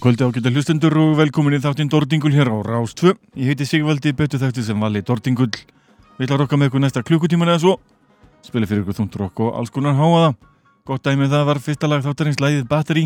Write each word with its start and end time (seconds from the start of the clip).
Kvöldi 0.00 0.24
ágættu 0.24 0.48
hlustendur 0.48 0.94
og 0.96 1.18
velkomin 1.18 1.52
í 1.52 1.60
þáttinn 1.60 1.90
Dordingul 1.92 2.32
hér 2.32 2.48
á 2.48 2.56
Rástfö. 2.64 3.10
Ég 3.36 3.50
heiti 3.50 3.66
Sigvaldi, 3.68 4.14
betur 4.16 4.40
þætti 4.40 4.62
sem 4.64 4.80
vali 4.80 5.02
Dordingul. 5.04 5.50
Við 6.16 6.24
ætla 6.24 6.38
að 6.38 6.40
rokka 6.40 6.56
með 6.56 6.70
ykkur 6.70 6.80
næsta 6.80 7.02
klukkutíman 7.04 7.50
eða 7.52 7.60
svo. 7.60 7.74
Spila 8.40 8.64
fyrir 8.70 8.80
ykkur 8.80 8.96
þúndur 8.96 9.26
okk 9.26 9.42
og 9.44 9.58
alls 9.60 9.74
konar 9.74 9.98
háaða. 9.98 10.30
Gott 10.88 11.04
dæmið 11.04 11.34
það 11.34 11.44
var 11.50 11.60
fyrsta 11.66 11.90
lag 11.92 12.06
þáttarins 12.06 12.40
læðið 12.40 12.64
Battery. 12.72 13.04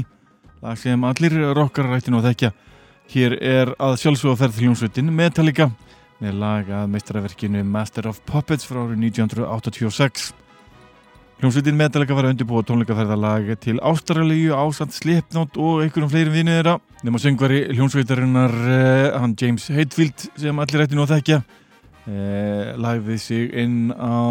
Lag 0.63 0.79
sem 0.79 1.09
allir 1.11 1.37
rockar 1.59 1.91
rætti 1.91 2.15
nú 2.15 2.23
að 2.23 2.31
þekkja. 2.31 2.53
Hér 3.11 3.37
er 3.43 3.75
að 3.75 3.99
sjálfsögða 4.05 4.39
ferð 4.45 4.63
hljómsveitin 4.63 5.11
Metallica 5.11 5.73
með 6.23 6.39
lag 6.47 6.71
að 6.71 6.95
meistaraverkinu 6.95 7.67
Master 7.67 8.07
of 8.07 8.23
Puppets 8.23 8.71
frá 8.71 8.85
árið 8.85 9.03
1986. 9.11 10.31
Hljómsveitin 11.45 11.77
Metallica 11.77 12.15
var 12.17 12.25
að 12.25 12.31
undirbúa 12.33 12.65
tónleikaferðalag 12.65 13.51
til 13.61 13.75
Ástralíu, 13.85 14.55
Ásand, 14.57 14.95
Slipknot 14.97 15.59
og 15.61 15.83
einhverjum 15.85 16.09
fleirum 16.09 16.33
vinið 16.33 16.55
þeirra. 16.57 16.73
Nefn 17.03 17.19
að 17.19 17.23
söngvari 17.27 17.59
hljómsveitarinnar 17.75 18.55
eh, 18.73 19.09
hann 19.13 19.35
James 19.37 19.67
Hetfield 19.69 20.25
sem 20.41 20.63
allir 20.65 20.81
rætti 20.81 20.97
nú 20.97 21.05
að 21.05 21.13
þekkja 21.19 21.37
eh, 21.43 22.73
lagði 22.81 23.19
sig 23.21 23.53
inn 23.61 23.93
á 23.93 24.25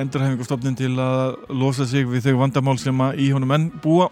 endurhæfingastofnin 0.00 0.80
til 0.80 0.94
að 1.04 1.36
losa 1.52 1.84
sig 1.90 2.08
við 2.08 2.30
þau 2.30 2.40
vandamál 2.46 2.78
sem 2.80 3.04
að 3.10 3.20
í 3.20 3.28
honum 3.36 3.52
enn 3.58 3.68
búa. 3.84 4.08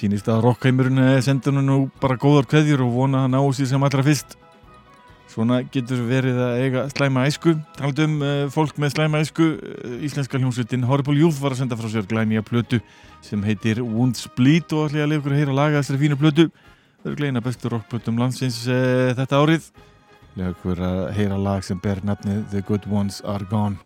Sýnist 0.00 0.32
að 0.32 0.46
rockheimurinn 0.48 1.20
sendur 1.28 1.60
nú 1.60 1.82
bara 2.00 2.16
góðar 2.16 2.48
kveðjur 2.48 2.88
og 2.88 2.96
vona 3.02 3.26
að 3.26 3.34
ná 3.36 3.42
sér 3.52 3.74
sem 3.74 3.84
allra 3.84 4.08
fyrst. 4.08 4.38
Svona 5.38 5.60
getur 5.70 6.00
verið 6.02 6.38
að 6.42 6.60
eiga 6.64 6.80
slæma 6.90 7.22
æsku. 7.28 7.52
Taldum 7.76 8.16
uh, 8.26 8.48
fólk 8.50 8.80
með 8.82 8.96
slæma 8.96 9.20
æsku, 9.22 9.44
uh, 9.54 9.92
íslenska 10.02 10.34
hljómsveitin 10.34 10.82
Horrible 10.88 11.14
Youth 11.14 11.38
var 11.38 11.54
að 11.54 11.60
senda 11.60 11.78
frá 11.78 11.86
sér 11.92 12.08
glænýja 12.10 12.42
plötu 12.42 12.80
sem 13.22 13.44
heitir 13.46 13.78
Wounds 13.84 14.26
Bleed 14.34 14.74
og 14.74 14.96
ég 14.98 15.04
að 15.04 15.12
lefa 15.12 15.22
ykkur 15.22 15.36
að 15.36 15.38
heyra 15.44 15.54
laga 15.54 15.84
þessari 15.84 16.02
fínu 16.02 16.18
plötu. 16.18 16.48
Það 17.04 17.12
eru 17.12 17.20
glæna 17.20 17.44
bestur 17.46 17.76
rockplötum 17.76 18.18
landsins 18.18 18.64
uh, 18.66 19.14
þetta 19.20 19.44
árið. 19.44 19.70
Lefa 20.34 20.56
ykkur 20.56 20.82
að 20.90 21.00
heyra 21.20 21.38
lag 21.46 21.62
sem 21.70 21.78
ber 21.86 22.02
nafnið 22.02 22.42
The 22.50 22.66
Good 22.66 22.90
Ones 22.90 23.22
Are 23.22 23.46
Gone. 23.46 23.78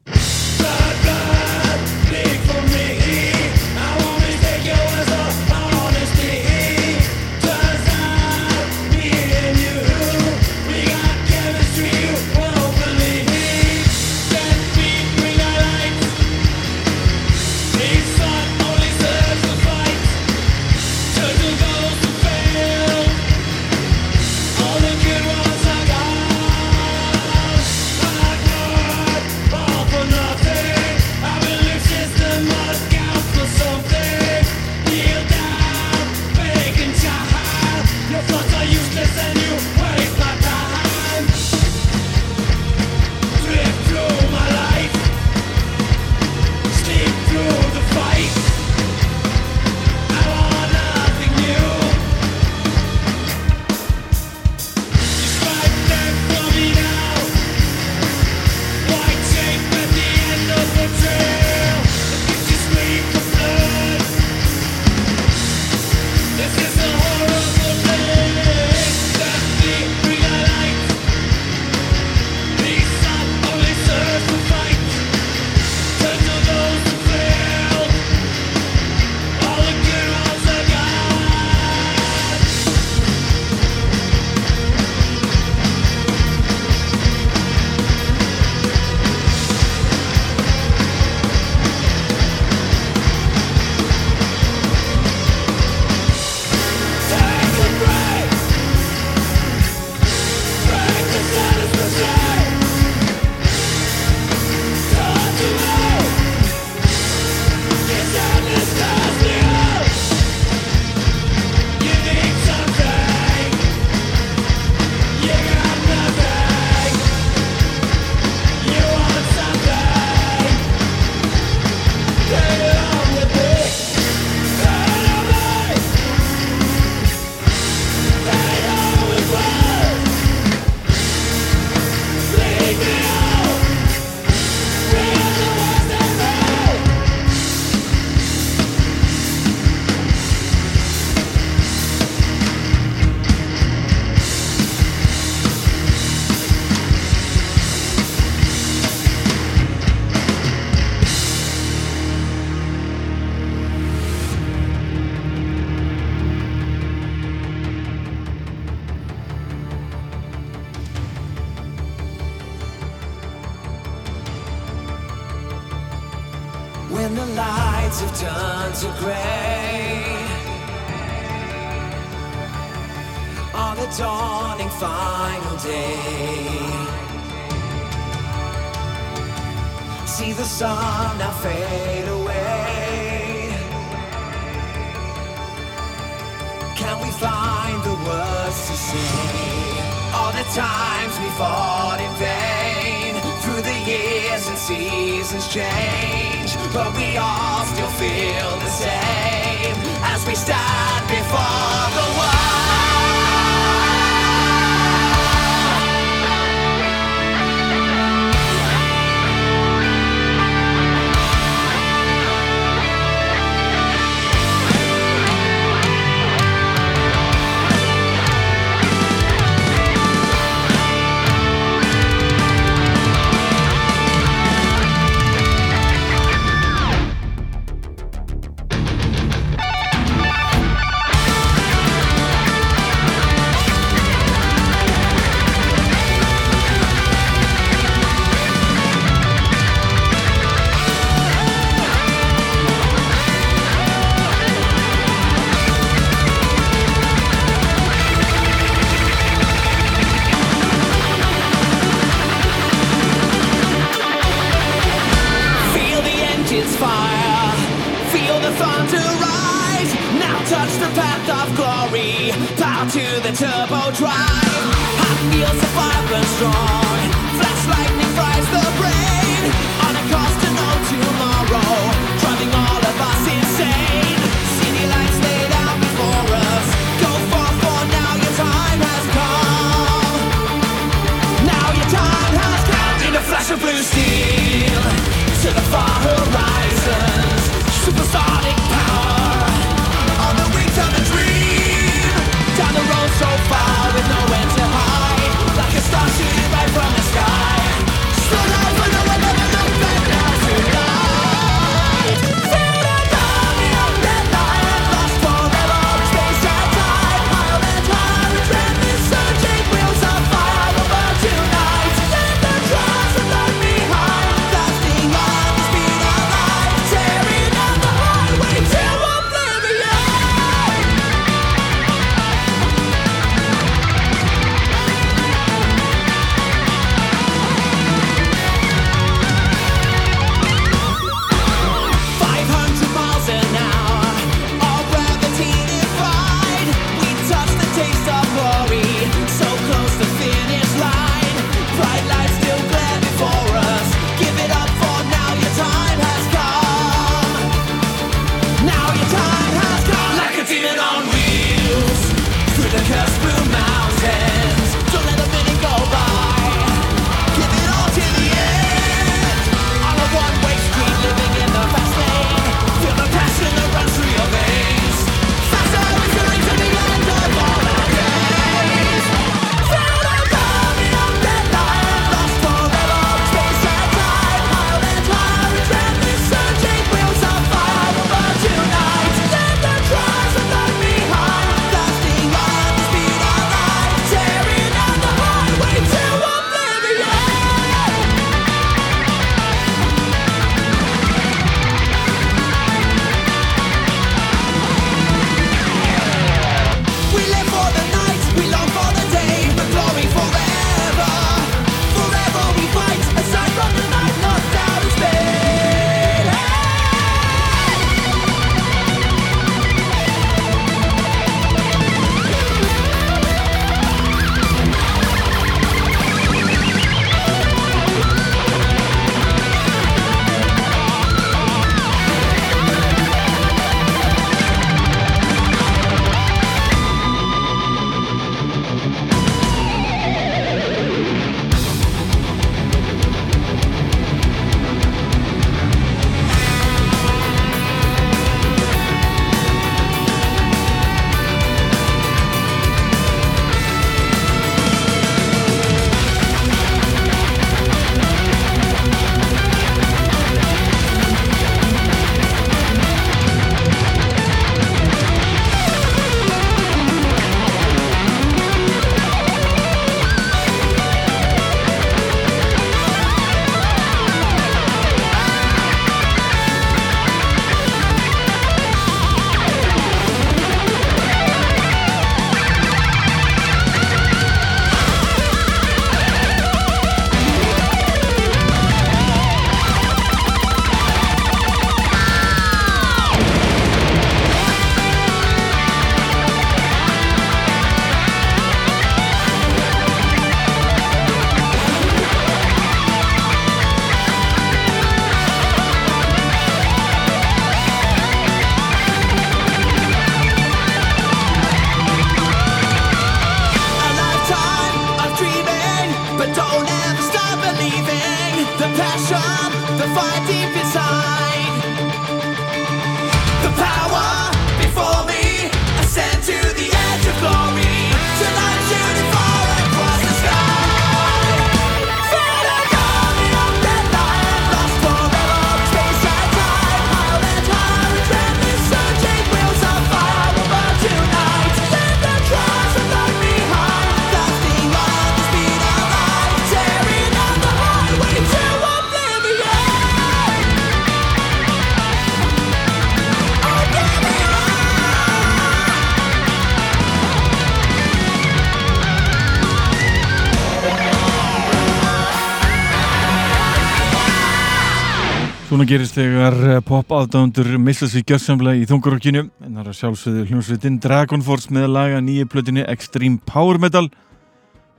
Svona 555.63 555.77
gerist 555.79 555.95
þegar 555.95 556.35
eh, 556.43 556.57
pop-aðdándur 556.67 557.53
missa 557.63 557.87
sig 557.87 558.03
gjörsamlega 558.09 558.59
í 558.59 558.65
þungarokkinu. 558.67 559.21
En 559.47 559.61
það 559.61 559.69
er 559.71 559.77
sjálfsögðu 559.79 560.25
hljómsveitin 560.27 560.79
Dragon 560.83 561.23
Force 561.23 561.55
með 561.55 561.69
að 561.69 561.77
laga 561.77 562.01
nýju 562.03 562.31
plötinu 562.33 562.65
Extreme 562.67 563.21
Power 563.31 563.61
Metal. 563.63 563.85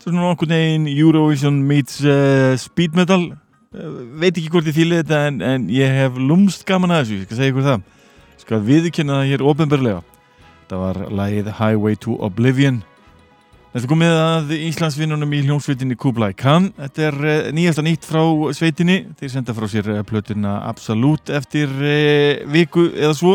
Svona 0.03 0.25
nokkur 0.25 0.51
neginn 0.51 0.89
Eurovision 0.91 1.61
meets 1.69 2.01
uh, 2.03 2.57
Speed 2.59 2.99
Metal. 2.99 3.29
Uh, 3.71 3.95
veit 4.19 4.33
ekki 4.35 4.51
hvort 4.51 4.67
ég 4.67 4.75
fíli 4.75 4.99
þetta 4.99 5.21
en, 5.29 5.39
en 5.53 5.71
ég 5.71 5.95
hef 6.01 6.19
lumst 6.19 6.67
gaman 6.67 6.91
að 6.91 7.05
þessu, 7.05 7.21
ég 7.21 7.29
skal 7.29 7.39
segja 7.39 7.55
ykkur 7.55 7.69
það. 7.69 7.87
Skal 8.43 8.63
viðkynna 8.67 9.21
það 9.21 9.31
hér 9.31 9.47
ofinberlega 9.53 10.03
það 10.67 10.83
var 10.83 11.03
lagið 11.23 11.53
Highway 11.61 12.03
to 12.03 12.19
Oblivion 12.27 12.83
Þetta 13.73 13.87
er 13.87 13.89
komið 13.89 14.11
að 14.21 14.51
Íslandsvinnunum 14.53 15.31
í 15.33 15.39
hljómsveitinni 15.47 15.95
Kublai 15.97 16.35
Khan. 16.37 16.67
Þetta 16.77 17.01
er 17.07 17.15
uh, 17.17 17.47
nýjasta 17.57 17.81
nýtt 17.81 18.05
frá 18.05 18.21
sveitinni. 18.53 18.99
Þeir 19.17 19.31
senda 19.33 19.55
frá 19.57 19.65
sér 19.71 19.89
uh, 19.95 20.03
plötuna 20.05 20.59
Absolute 20.69 21.33
eftir 21.33 21.73
uh, 21.81 22.43
viku 22.53 22.85
eða 22.93 23.15
svo. 23.17 23.33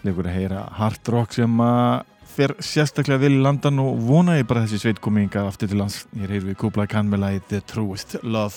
Legur 0.00 0.30
að 0.30 0.38
heyra 0.38 0.64
hard 0.78 1.12
rock 1.12 1.36
sem 1.36 1.60
að 1.60 2.08
fer 2.36 2.56
sérstaklega 2.56 3.20
vel 3.20 3.36
í 3.36 3.44
landan 3.44 3.84
og 3.84 4.00
vona 4.08 4.38
ég 4.40 4.48
bara 4.48 4.64
þessi 4.64 4.80
sveit 4.86 5.04
komi 5.04 5.26
yngar 5.26 5.52
aftur 5.52 5.68
til 5.68 5.82
lands. 5.82 6.06
Hér 6.16 6.32
heyrum 6.38 6.54
við 6.54 6.60
Kublai 6.64 6.88
Khan 6.88 7.12
með 7.12 7.20
lagið 7.26 7.44
The 7.52 7.60
Truest 7.68 8.16
Love. 8.24 8.56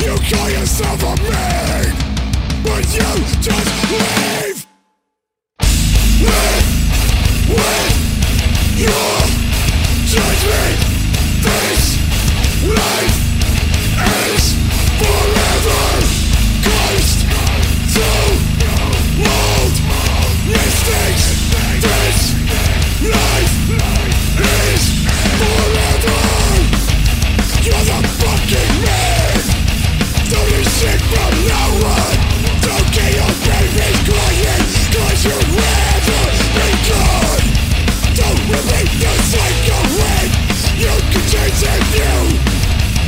You 0.00 0.16
call 0.16 0.48
yourself 0.48 1.02
a 1.02 1.14
man, 1.30 1.94
but 2.64 2.84
you 2.90 3.10
just 3.42 3.90
leave. 3.90 4.66
Live 6.22 6.66
with 7.48 7.94
your 8.80 9.16
judgment. 10.06 10.78
This 11.42 11.98
life 12.64 13.16
is 14.32 14.54
forever 14.98 15.39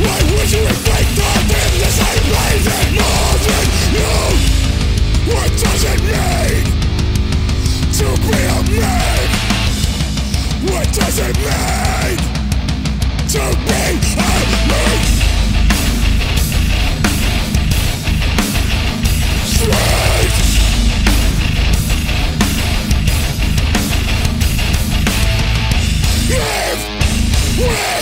Why 0.02 0.18
would 0.32 0.50
you 0.50 0.64
the 1.78 1.90
same 1.94 2.26
that 2.66 2.88
than 3.46 3.66
you? 3.94 4.14
What 5.30 5.50
does 5.62 5.84
it 5.84 6.00
mean 6.02 6.64
to 7.98 8.08
be 8.26 8.40
a 8.42 8.62
man? 8.80 9.28
What 10.66 10.86
does 10.92 11.18
it 11.18 11.36
mean 11.38 12.18
to 13.28 13.44
be 13.66 13.82
a 14.16 14.30
man? 14.68 15.22
Live 26.32 26.82
with 27.58 28.01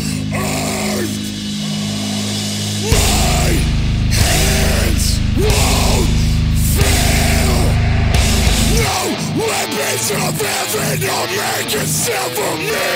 weapons 9.41 10.07
of 10.11 10.33
heaven 10.37 10.99
will 11.01 11.27
make 11.33 11.73
it 11.73 11.89
sever 11.89 12.53
me 12.61 12.91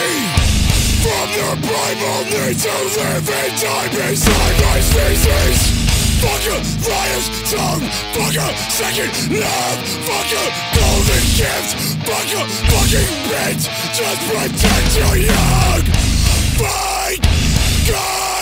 From 1.02 1.28
the 1.34 1.50
primal 1.66 2.22
need 2.30 2.58
to 2.62 2.76
live 2.96 3.30
and 3.30 3.54
die 3.62 3.90
beside 3.90 4.56
my 4.62 4.80
species 4.80 5.86
Fuck 6.22 6.46
a 6.48 6.58
liar's 6.90 7.28
tongue, 7.52 7.86
fuck 8.16 8.36
a 8.36 8.48
second 8.72 9.12
love, 9.38 9.80
fuck 10.08 10.32
a 10.34 10.46
golden 10.74 11.24
gift, 11.38 11.76
fuck 12.08 12.32
a 12.34 12.44
fucking 12.72 13.12
bitch, 13.30 13.68
just 13.94 14.22
protect 14.32 14.98
your 14.98 15.16
young. 15.28 15.84
Fight 16.58 17.22
God. 17.88 18.35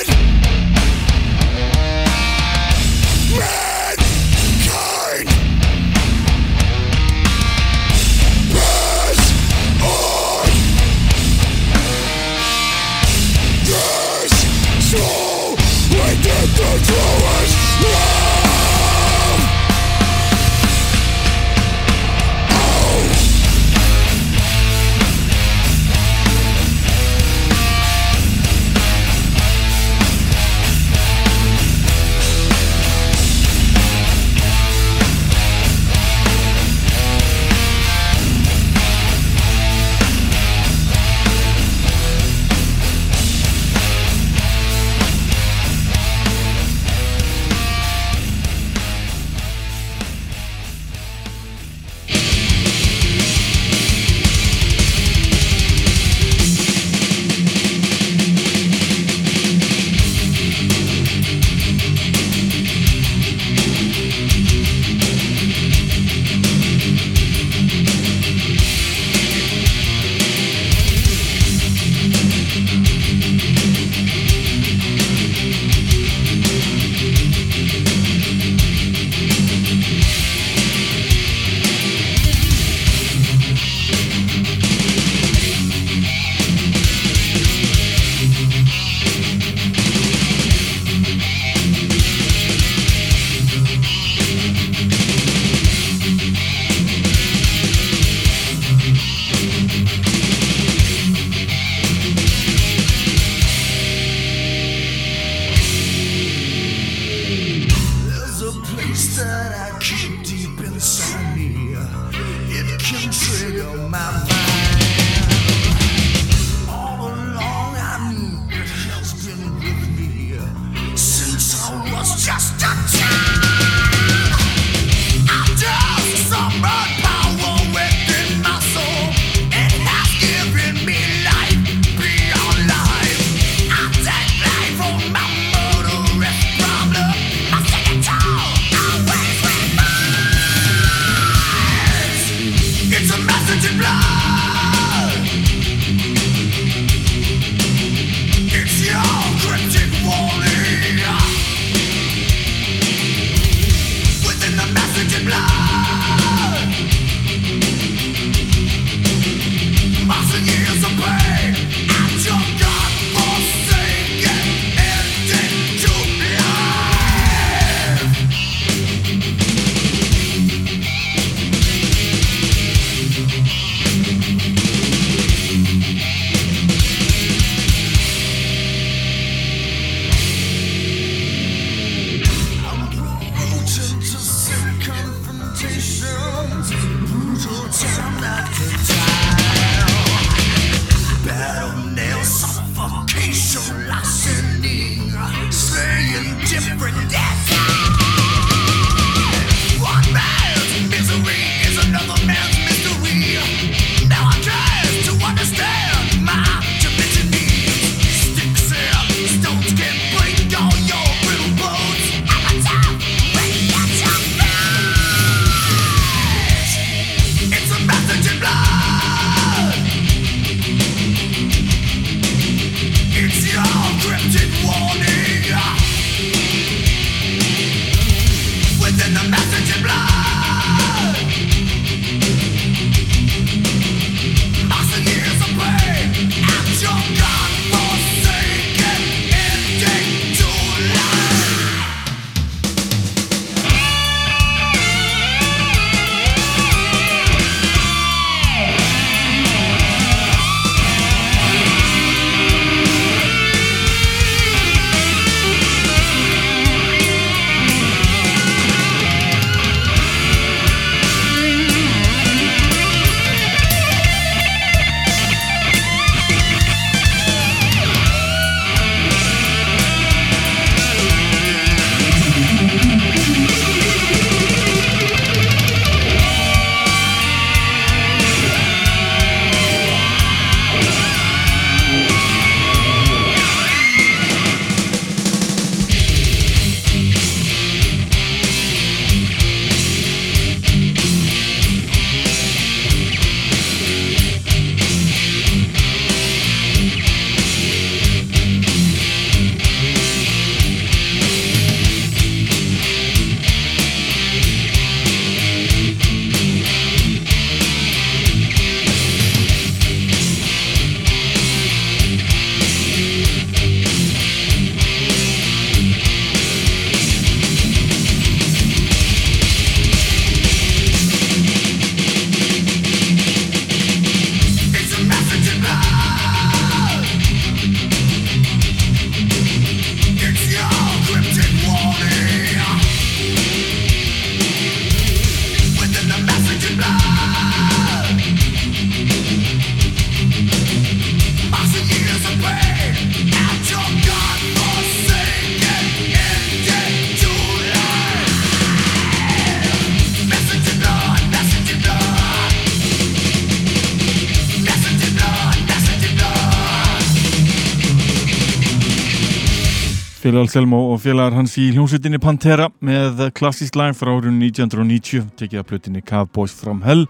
Félag 360.34 360.50
Selmo 360.50 360.80
og 360.90 360.98
félagar 361.04 361.36
hans 361.38 361.52
í 361.62 361.68
hljómsveitinni 361.76 362.18
Pantera 362.18 362.66
með 362.82 363.20
klassísk 363.38 363.76
lag 363.78 363.92
frá 363.94 364.10
árun 364.10 364.40
1990 364.42 365.28
tekið 365.38 365.60
af 365.62 365.68
plötinni 365.70 366.02
Cowboys 366.02 366.56
from 366.58 366.80
Hell. 366.82 367.04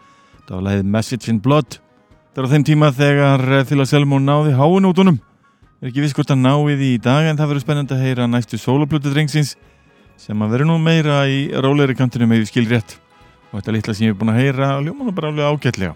Það 0.43 0.57
var 0.57 0.65
lagið 0.65 0.89
Message 0.91 1.31
in 1.31 1.39
Blood. 1.39 1.77
Það 2.35 2.41
var 2.43 2.51
þeim 2.51 2.65
tíma 2.67 2.89
þegar 2.97 3.45
eh, 3.47 3.63
Félag 3.69 3.87
Selmo 3.93 4.19
náði 4.19 4.57
háinótunum 4.59 5.21
er 5.79 5.93
ekki 5.93 6.03
viss 6.03 6.17
hvort 6.17 6.35
að 6.35 6.43
náði 6.43 6.75
því 6.81 6.91
í 6.97 6.99
dag 7.07 7.29
en 7.29 7.39
það 7.39 7.53
verður 7.53 7.63
spennandi 7.63 7.95
að 7.95 8.03
heyra 8.09 8.27
næstu 8.27 8.59
soloplötu 8.59 9.15
drengsins 9.15 9.55
sem 10.19 10.43
að 10.43 10.57
verður 10.57 10.73
nú 10.73 10.77
meira 10.83 11.23
í 11.23 11.47
rólegri 11.55 11.95
kantinu 11.95 12.27
með 12.27 12.49
skil 12.51 12.67
rétt. 12.67 12.99
Og 13.53 13.61
þetta 13.61 13.79
litla 13.79 13.95
sem 13.95 14.09
ég 14.09 14.17
er 14.17 14.19
búin 14.19 14.35
að 14.35 14.41
heyra 14.43 14.73
ljóma 14.83 15.07
nú 15.07 15.15
bara 15.15 15.31
alveg 15.31 15.47
ágætlega. 15.47 15.95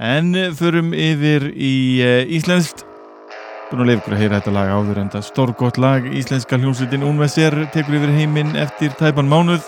En 0.00 0.32
eh, 0.32 0.54
förum 0.56 0.96
yfir 0.96 1.50
í 1.52 1.74
uh, 2.00 2.22
íslenskt 2.40 2.88
Búin 3.66 3.82
að 3.82 3.88
leifa 3.90 4.02
ykkur 4.04 4.14
að 4.14 4.20
heyra 4.22 4.38
þetta 4.38 4.52
lag 4.54 4.68
áður 4.76 5.00
en 5.02 5.08
það 5.10 5.24
stórgott 5.26 5.80
lag. 5.82 6.06
Íslenska 6.06 6.58
hljómsveitin 6.60 7.06
Unveser 7.06 7.56
tekur 7.74 7.98
yfir 7.98 8.14
heiminn 8.14 8.54
eftir 8.62 8.94
tæpan 9.00 9.26
mánuð. 9.26 9.66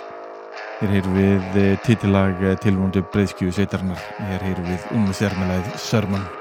Hér 0.79 0.95
heyrum 0.95 1.19
við 1.19 1.59
eh, 1.59 1.73
titillag 1.83 2.39
eh, 2.47 2.59
tilvonandi 2.63 3.03
breyðskju 3.11 3.51
sveitarnar 3.51 3.99
Hér 4.31 4.51
heyrum 4.53 4.71
við 4.71 4.93
Unveser 4.95 5.35
með 5.41 5.57
lagið 5.57 5.81
Sörmann 5.83 6.38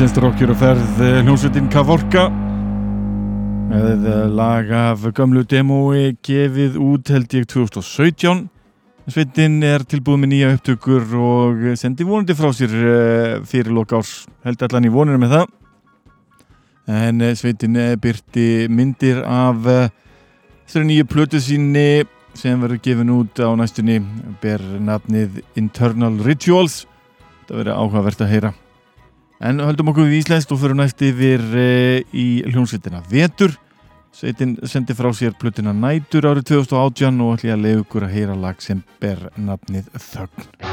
Íslenskt 0.00 0.22
rockjur 0.24 0.48
og 0.54 0.56
ferð 0.56 1.00
eh, 1.04 1.18
hljómsveitin 1.26 1.66
Kavorka. 1.68 2.22
Með 3.68 4.06
eh, 4.08 4.20
lag 4.32 4.70
af 4.72 5.02
gömlu 5.12 5.42
demói 5.44 6.14
gefið 6.24 6.78
út 6.80 7.10
held 7.12 7.34
ég 7.36 7.44
2017 7.44 8.46
Sveitin 9.12 9.58
er 9.60 9.84
tilbúið 9.84 10.22
með 10.22 10.30
nýja 10.32 10.54
upptökur 10.54 11.04
og 11.20 11.60
sendi 11.76 12.06
vonandi 12.08 12.32
frá 12.38 12.48
sér 12.56 12.72
eh, 12.78 13.34
fyrir 13.44 13.74
loka 13.76 14.00
árs. 14.00 14.14
Held 14.48 14.64
allan 14.64 14.88
í 14.88 14.94
voninu 14.94 15.20
með 15.20 15.34
það. 15.34 15.52
En 16.96 17.20
Sveitin 17.42 17.76
byrti 18.00 18.48
myndir 18.72 19.20
af 19.20 19.60
þessari 19.68 20.88
nýju 20.94 21.10
plötu 21.12 21.42
síni 21.44 22.06
sem 22.40 22.56
verður 22.64 22.80
gefin 22.88 23.12
út 23.18 23.44
á 23.44 23.52
næstunni. 23.52 24.00
Ber 24.40 24.64
nafnið 24.80 25.42
Internal 25.60 26.16
Rituals. 26.24 26.86
Þetta 27.42 27.60
verður 27.60 27.76
áhugavert 27.84 28.24
að 28.24 28.36
heyra 28.38 28.56
En 29.40 29.60
höldum 29.64 29.88
okkur 29.88 30.04
við 30.04 30.18
Íslandst 30.20 30.50
og 30.52 30.60
fyrir 30.60 30.76
næst 30.76 31.00
yfir 31.00 31.40
e, 31.56 31.68
í 32.12 32.26
hljómsveitina 32.50 33.00
Vetur. 33.08 33.54
Sveitin 34.12 34.58
sendi 34.68 34.92
frá 34.98 35.08
sér 35.16 35.32
plötuna 35.40 35.72
Nætur 35.72 36.28
árið 36.28 36.50
2018 36.50 37.22
og 37.24 37.38
ætli 37.38 37.54
að 37.54 37.64
leiða 37.64 37.84
ykkur 37.86 38.08
að 38.08 38.16
heyra 38.18 38.36
lag 38.36 38.60
sem 38.60 38.84
ber 39.00 39.30
nafnið 39.40 39.88
Þögn. 40.10 40.69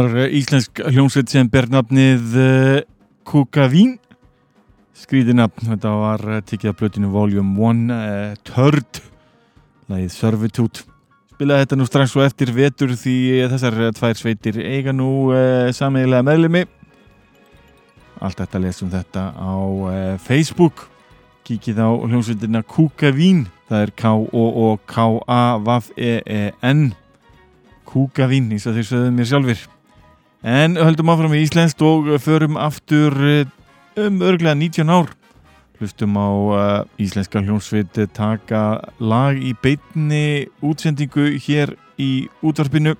Var 0.00 0.16
eh, 0.16 0.32
íslensk 0.40 0.80
hljómsveit 0.90 1.28
sem 1.32 1.48
ber 1.50 1.66
nafnið 1.70 2.36
uh, 2.40 2.80
Kukavín. 3.28 3.98
Skrítið 4.96 5.34
nafn, 5.38 5.66
þetta 5.72 5.90
var 5.96 6.20
uh, 6.28 6.40
tikið 6.44 6.70
af 6.72 6.76
plötinu 6.78 7.08
Volume 7.12 7.52
1 7.56 7.90
uh, 7.92 8.34
Törd, 8.46 9.00
lagið 9.90 10.12
Servitude. 10.14 10.78
Spilaði 11.34 11.64
þetta 11.64 11.78
nú 11.80 11.86
strax 11.88 12.16
og 12.18 12.24
eftir 12.26 12.48
vetur 12.56 12.90
því 13.00 13.16
þessar 13.52 13.74
tvær 13.96 14.16
sveitir 14.18 14.56
eiga 14.60 14.92
nú 14.96 15.10
uh, 15.32 15.68
sameigilega 15.76 16.26
meðlumi. 16.28 16.62
Allt 18.20 18.38
þetta 18.42 18.58
lesum 18.60 18.90
þetta 18.92 19.22
á 19.32 19.56
uh, 19.56 20.16
Facebook 20.20 20.76
kíkið 21.48 21.76
á 21.80 21.88
hljómsveitina 21.88 22.60
Kúkavín 22.68 23.46
það 23.70 23.80
er 23.86 23.90
K-O-O-K-A-V-E-E-N 24.04 24.80
Kúkavín, 27.90 28.52
eins 28.54 28.66
og 28.70 28.74
þeir 28.76 28.86
sögðu 28.86 29.10
mér 29.16 29.26
sjálfur 29.26 29.60
en 30.42 30.76
höldum 30.80 31.10
áfram 31.12 31.34
í 31.36 31.42
Íslenskt 31.44 31.82
og 31.84 32.08
förum 32.22 32.56
aftur 32.56 33.16
eh, 33.24 33.46
um 34.00 34.20
örglega 34.22 34.54
19 34.54 34.90
ár. 34.90 35.10
Hlustum 35.80 36.16
á 36.16 36.28
uh, 36.28 36.84
íslenska 37.00 37.40
hljómsveit 37.40 37.96
taka 38.12 38.82
lag 39.00 39.38
í 39.40 39.54
beinni 39.62 40.48
útsendingu 40.60 41.38
hér 41.40 41.72
í 41.96 42.28
útvarpinu. 42.44 42.96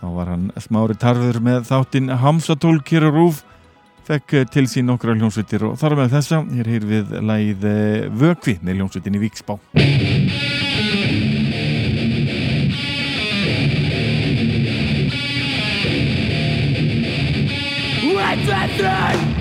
Þá 0.00 0.06
var 0.16 0.32
hann 0.32 0.48
smári 0.56 0.96
tarður 0.96 1.42
með 1.44 1.68
þáttinn 1.68 2.08
Hamsatól 2.22 2.80
Kira 2.80 3.12
Rúf 3.12 3.44
fekk 4.08 4.32
eh, 4.38 4.48
til 4.48 4.64
sín 4.70 4.88
nokkra 4.88 5.14
hljómsveitir 5.18 5.68
og 5.68 5.76
þar 5.80 5.98
með 6.00 6.16
þessa, 6.16 6.40
hér 6.56 6.72
heyr 6.72 6.88
við 6.88 7.14
lagið 7.20 7.68
Vökvi 8.24 8.56
með 8.64 8.80
hljómsveitin 8.80 9.20
í 9.20 9.24
Víksbá 18.30 18.68
Chwali 18.76 19.39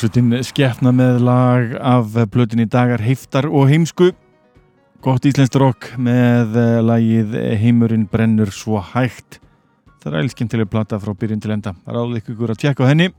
Ljónsveitin 0.00 0.32
skeppna 0.48 0.94
með 0.96 1.18
lag 1.20 1.72
af 1.76 2.14
plötinni 2.32 2.64
Dagar 2.72 3.02
heiftar 3.04 3.44
og 3.44 3.66
heimsku. 3.68 4.06
Gott 5.04 5.26
íslenskt 5.28 5.58
rock 5.60 5.90
með 6.00 6.54
eh, 6.56 6.76
lagið 6.80 7.34
Heimurinn 7.60 8.06
brennur 8.08 8.48
svo 8.48 8.80
hægt. 8.80 9.36
Það 10.00 10.14
er 10.14 10.22
ælskemmtileg 10.22 10.70
plata 10.72 10.96
frá 11.02 11.12
byrjun 11.12 11.42
til 11.44 11.52
enda. 11.52 11.74
Álega 11.84 12.32
ykkur 12.32 12.54
að 12.54 12.62
tjekka 12.62 12.88
henni. 12.88 13.10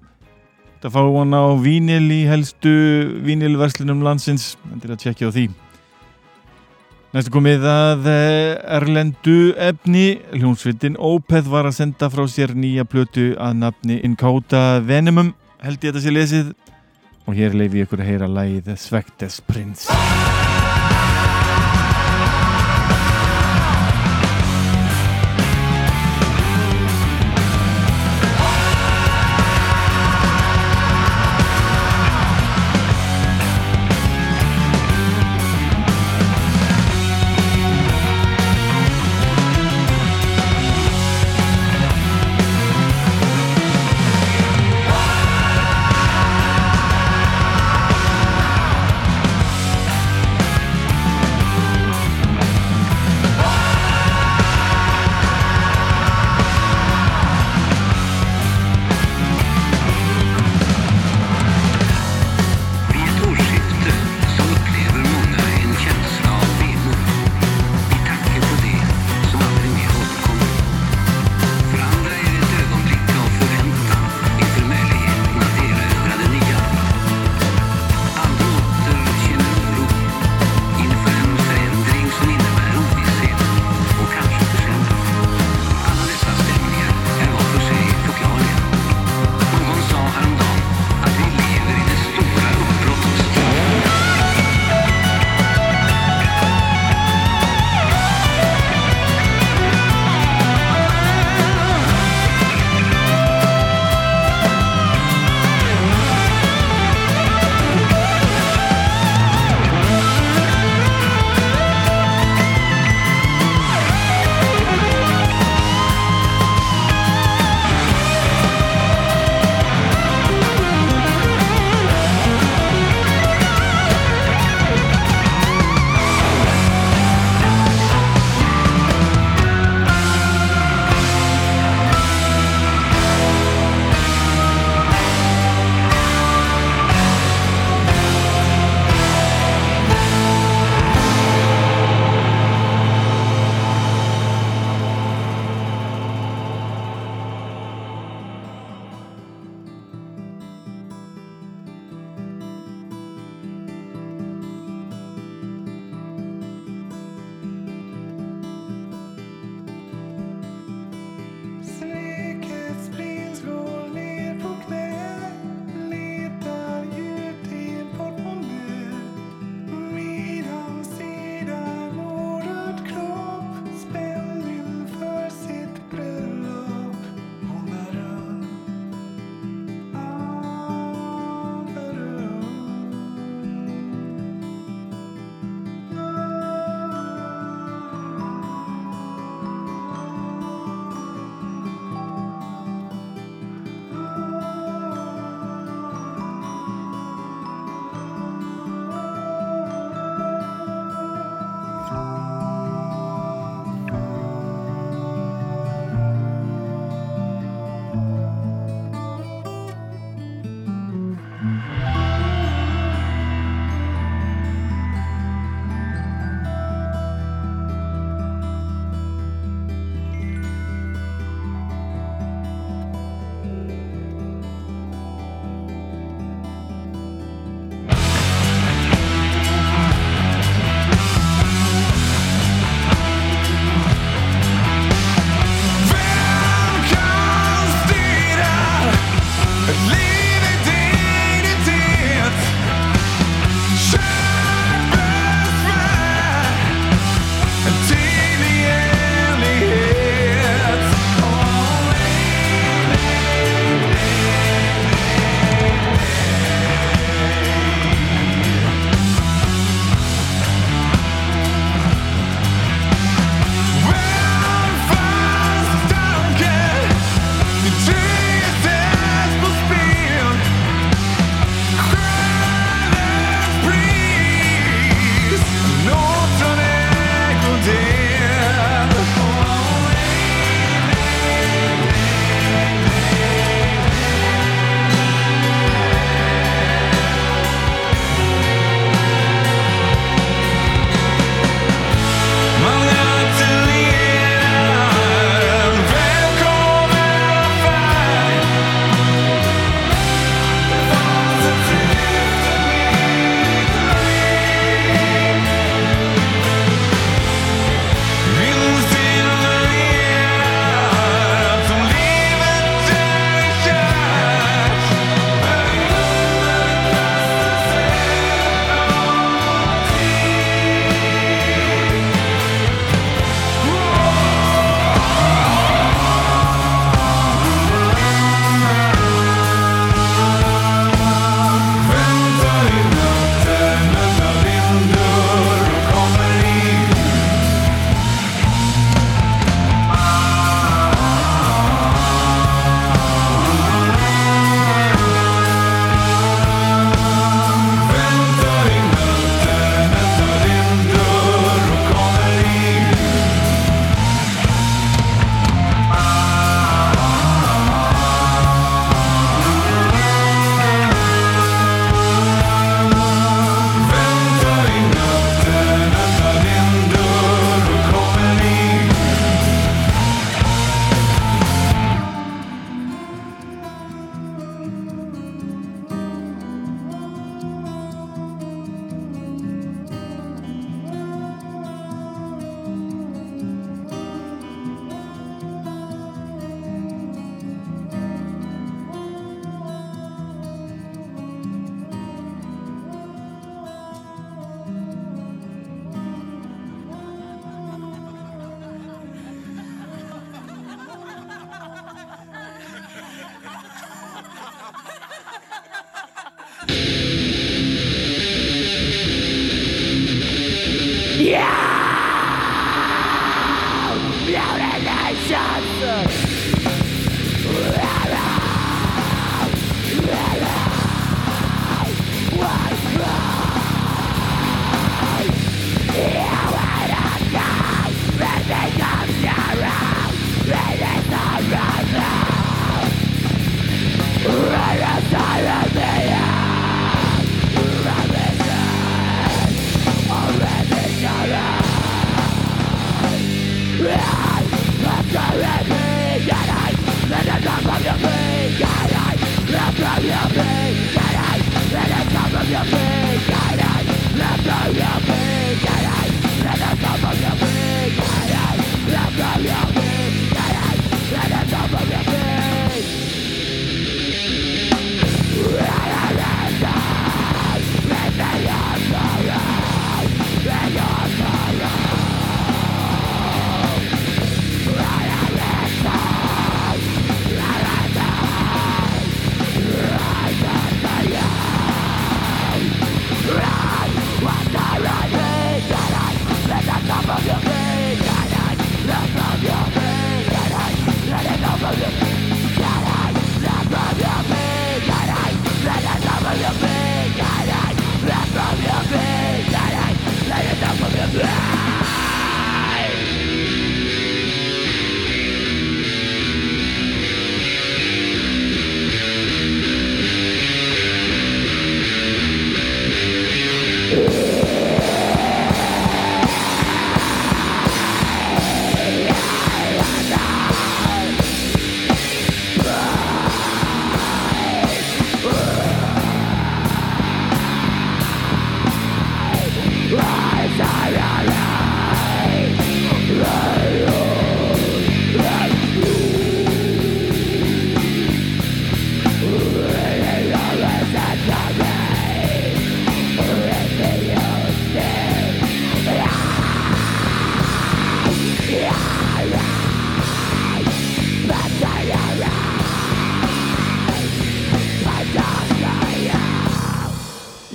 Það 0.82 0.96
fá 0.96 1.04
hann 1.20 1.36
á 1.38 1.46
vínil 1.62 2.08
í 2.16 2.18
helstu 2.32 2.74
vínilverslunum 3.28 4.02
landsins. 4.02 4.56
En 4.74 4.82
til 4.82 4.90
að 4.90 5.04
tjekka 5.04 5.30
á 5.30 5.36
því. 5.38 5.44
Næstu 7.14 7.36
komið 7.36 7.68
að 7.76 8.10
eh, 8.10 8.56
erlendu 8.80 9.52
efni. 9.70 10.08
Hljónsvitin 10.34 10.98
Ópeð 10.98 11.54
var 11.54 11.70
að 11.70 11.78
senda 11.78 12.10
frá 12.10 12.26
sér 12.26 12.58
nýja 12.58 12.90
plötu 12.90 13.36
að 13.38 13.62
nafni 13.68 14.02
Inkauta 14.02 14.82
Venemum 14.82 15.36
held 15.62 15.84
ég 15.84 15.92
að 15.92 16.00
þetta 16.00 16.04
sé 16.08 16.14
lesið 16.14 16.52
og 17.28 17.38
hér 17.38 17.58
leifi 17.58 17.82
ég 17.82 17.90
ykkur 17.90 18.04
að 18.04 18.12
heyra 18.14 18.32
lagið 18.32 18.74
Svektes 18.80 19.42
Prins. 19.46 19.90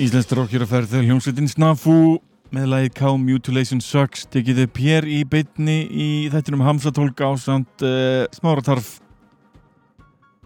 Íslenskt 0.07 0.37
rockjaraferð 0.39 0.93
hljómsveitin 1.01 1.49
Snafu 1.51 2.21
með 2.55 2.67
lagi 2.71 2.91
Cow 2.95 3.17
Mutilation 3.19 3.81
Sucks 3.83 4.23
tekið 4.31 4.61
upp 4.63 4.79
hér 4.79 5.07
í 5.11 5.17
beitni 5.27 5.81
í 5.91 6.07
þettinum 6.31 6.63
Hamsatólk 6.63 7.19
á 7.27 7.35
samt 7.43 7.83
uh, 7.83 8.23
smáratarf 8.37 9.01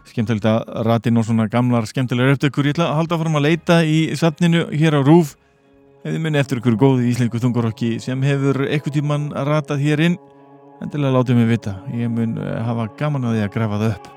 skemmtilegt 0.09 0.47
að 0.49 0.65
ratin 0.87 1.21
og 1.21 1.27
svona 1.27 1.45
gamlar 1.51 1.85
skemmtilegar 1.85 2.39
eftir 2.39 2.49
ég 2.49 2.71
ætla 2.73 2.87
að 2.87 2.97
halda 3.03 3.21
fram 3.21 3.37
að 3.37 3.45
leita 3.51 3.77
í 3.85 3.99
safninu 4.17 4.63
hér 4.71 4.97
á 4.97 5.01
Rúf 5.05 5.35
ef 6.01 6.09
þið 6.09 6.19
minni 6.25 6.41
eftir 6.41 6.63
ykkur 6.63 6.79
góði 6.81 7.11
íslensku 7.11 7.43
þungarokki 7.45 7.93
sem 8.01 8.25
hefur 8.25 8.63
eitthvað 8.65 8.97
tíman 8.97 9.29
ratað 9.45 9.85
hér 9.85 10.05
inn 10.09 10.19
endilega 10.81 11.19
látið 11.19 11.37
mig 11.37 11.51
vita. 11.53 11.77
Ég 11.93 12.09
mun 12.09 12.39
uh, 12.41 12.57
hafa 12.65 12.89
gaman 12.97 13.29
að 13.29 13.37
því 13.37 13.45
að 13.45 13.55
grafa 13.59 13.83
það 13.83 13.89
upp. 13.93 14.11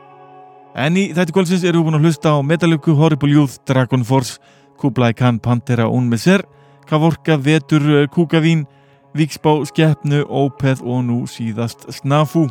En 0.88 0.96
í 0.96 1.08
þetta 1.12 1.36
kvöldsins 1.36 1.68
erum 1.68 1.84
við 1.84 1.90
búin 1.90 2.00
að 2.00 2.08
hlusta 2.08 2.32
á 2.32 2.38
Metallica, 2.40 2.96
Horrible 2.96 3.34
Youth, 3.36 3.60
Dragon 3.68 4.08
Force 4.08 4.40
Kublai 4.80 5.12
Khan, 5.14 5.38
Pantera, 5.40 5.88
Unmeser 5.88 6.44
Kavorka, 6.86 7.36
Vetur, 7.36 7.82
eh, 8.02 8.06
Kúkavín 8.08 8.66
Víksbá, 9.14 9.64
Skeppnu, 9.64 10.24
Ópeð 10.26 10.82
og 10.82 11.04
nú 11.06 11.24
síðast 11.26 11.86
Snafu. 11.92 12.48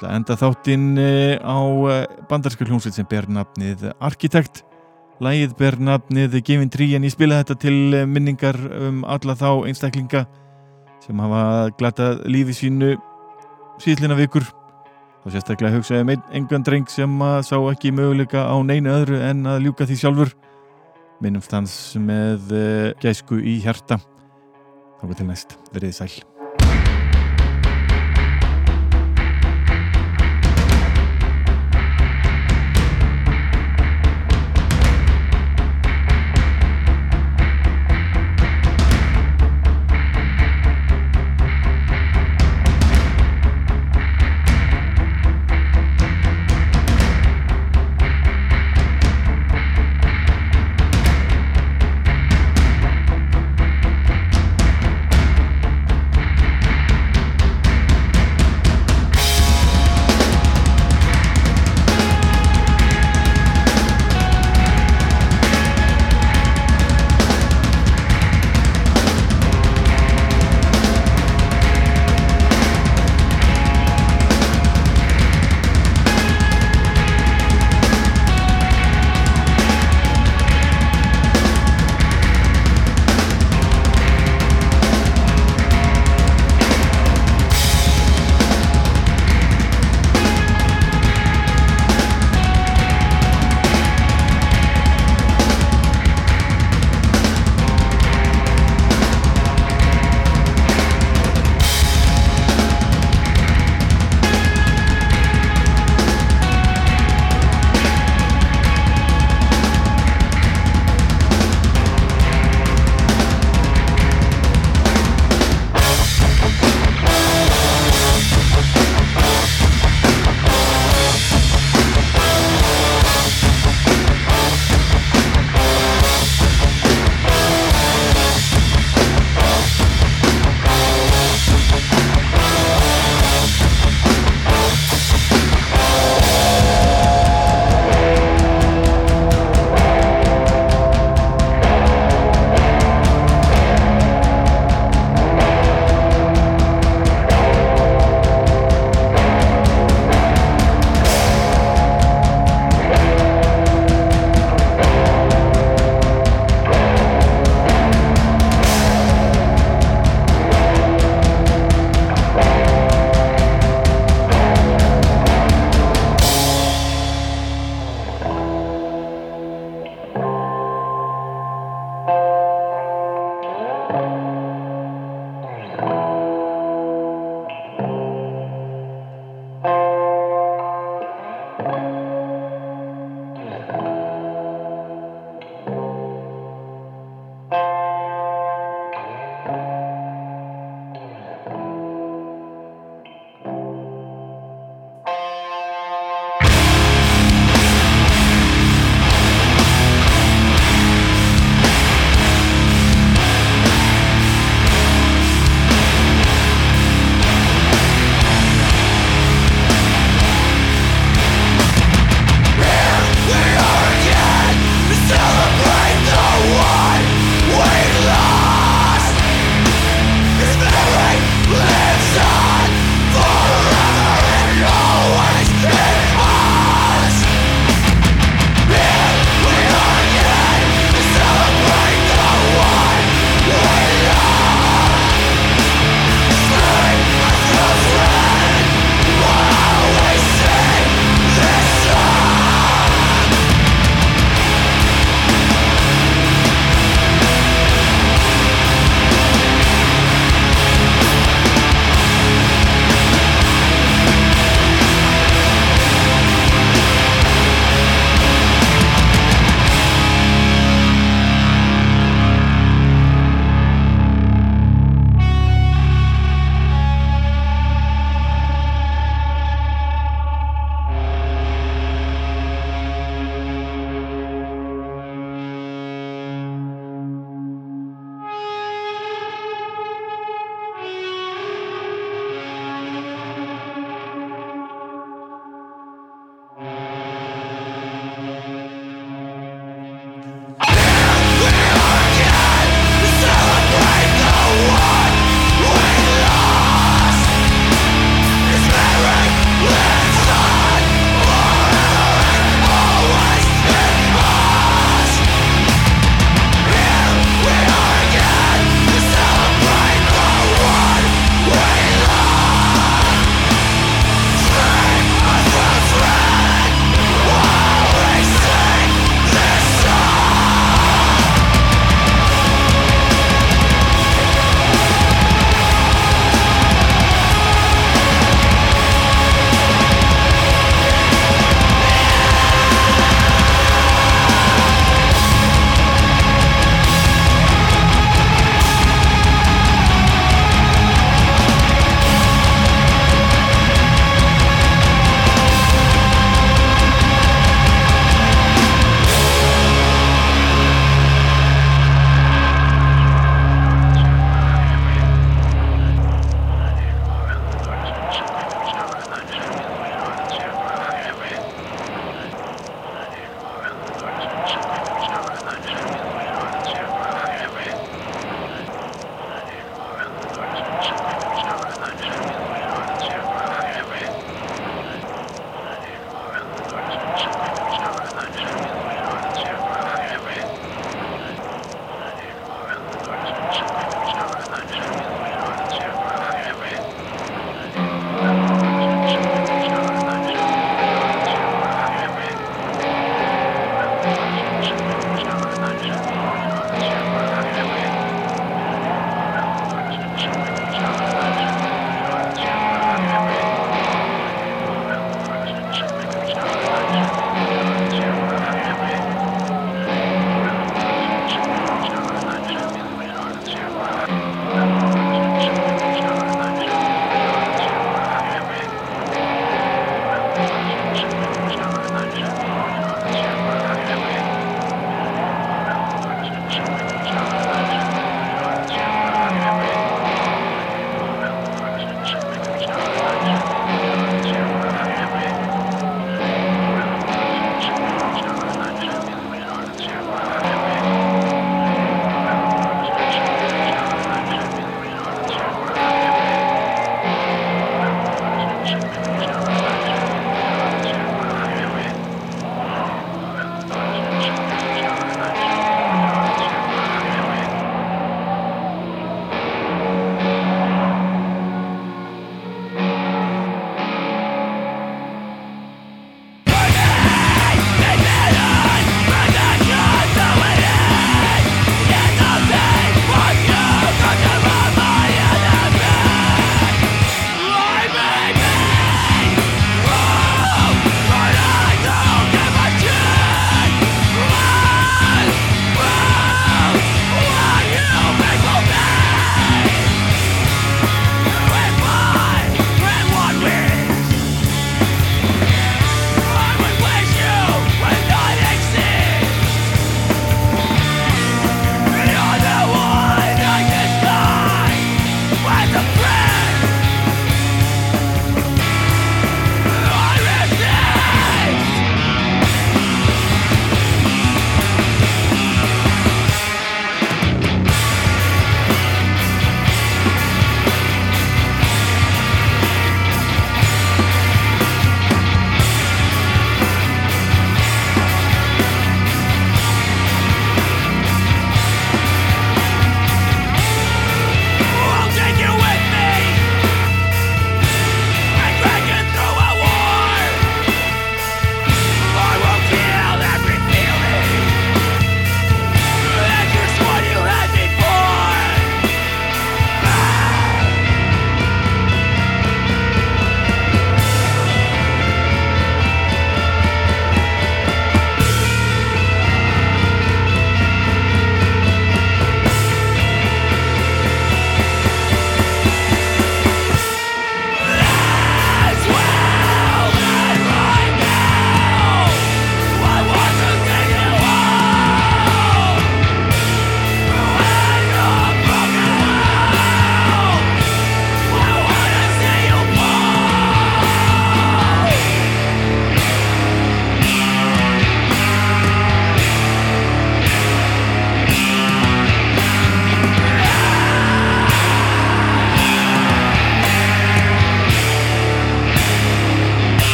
Það 0.00 0.14
enda 0.16 0.36
þáttinn 0.36 0.98
eh, 1.00 1.38
á 1.40 1.58
bandarska 2.28 2.64
hljómsveit 2.64 2.94
sem 2.94 3.08
ber 3.08 3.26
nafnið 3.28 3.90
Arkitekt. 3.98 4.62
Lægið 5.20 5.56
ber 5.58 5.76
nafnið 5.76 6.38
Gavin 6.44 6.70
Tree 6.72 6.96
en 6.96 7.04
ég 7.04 7.12
spila 7.12 7.40
þetta 7.42 7.58
til 7.60 7.94
eh, 7.94 8.06
minningar 8.06 8.56
um 8.56 9.02
alla 9.04 9.34
þá 9.34 9.66
einstaklinga 9.66 10.26
sem 11.00 11.18
hafa 11.18 11.70
glatað 11.80 12.22
lífi 12.28 12.54
sínu 12.54 12.94
síðlina 13.80 14.16
vikur. 14.20 14.44
Þá 15.24 15.34
sérstaklega 15.34 15.80
hugsaði 15.80 16.06
með 16.12 16.22
engan 16.38 16.62
dreng 16.64 16.88
sem 16.88 17.18
sá 17.44 17.56
ekki 17.58 17.90
möguleika 17.92 18.46
á 18.46 18.56
neinu 18.64 18.92
öðru 18.94 19.18
en 19.24 19.42
að 19.48 19.66
ljúka 19.66 19.88
því 19.88 19.98
sjálfur 20.00 20.32
minnumst 21.24 21.52
hans 21.56 21.76
með 22.00 22.52
uh, 22.56 22.90
gæsku 23.02 23.40
í 23.40 23.60
hjarta. 23.64 24.00
Þá 25.00 25.08
til 25.16 25.30
næst, 25.30 25.56
verið 25.72 25.96
sæl 25.96 26.29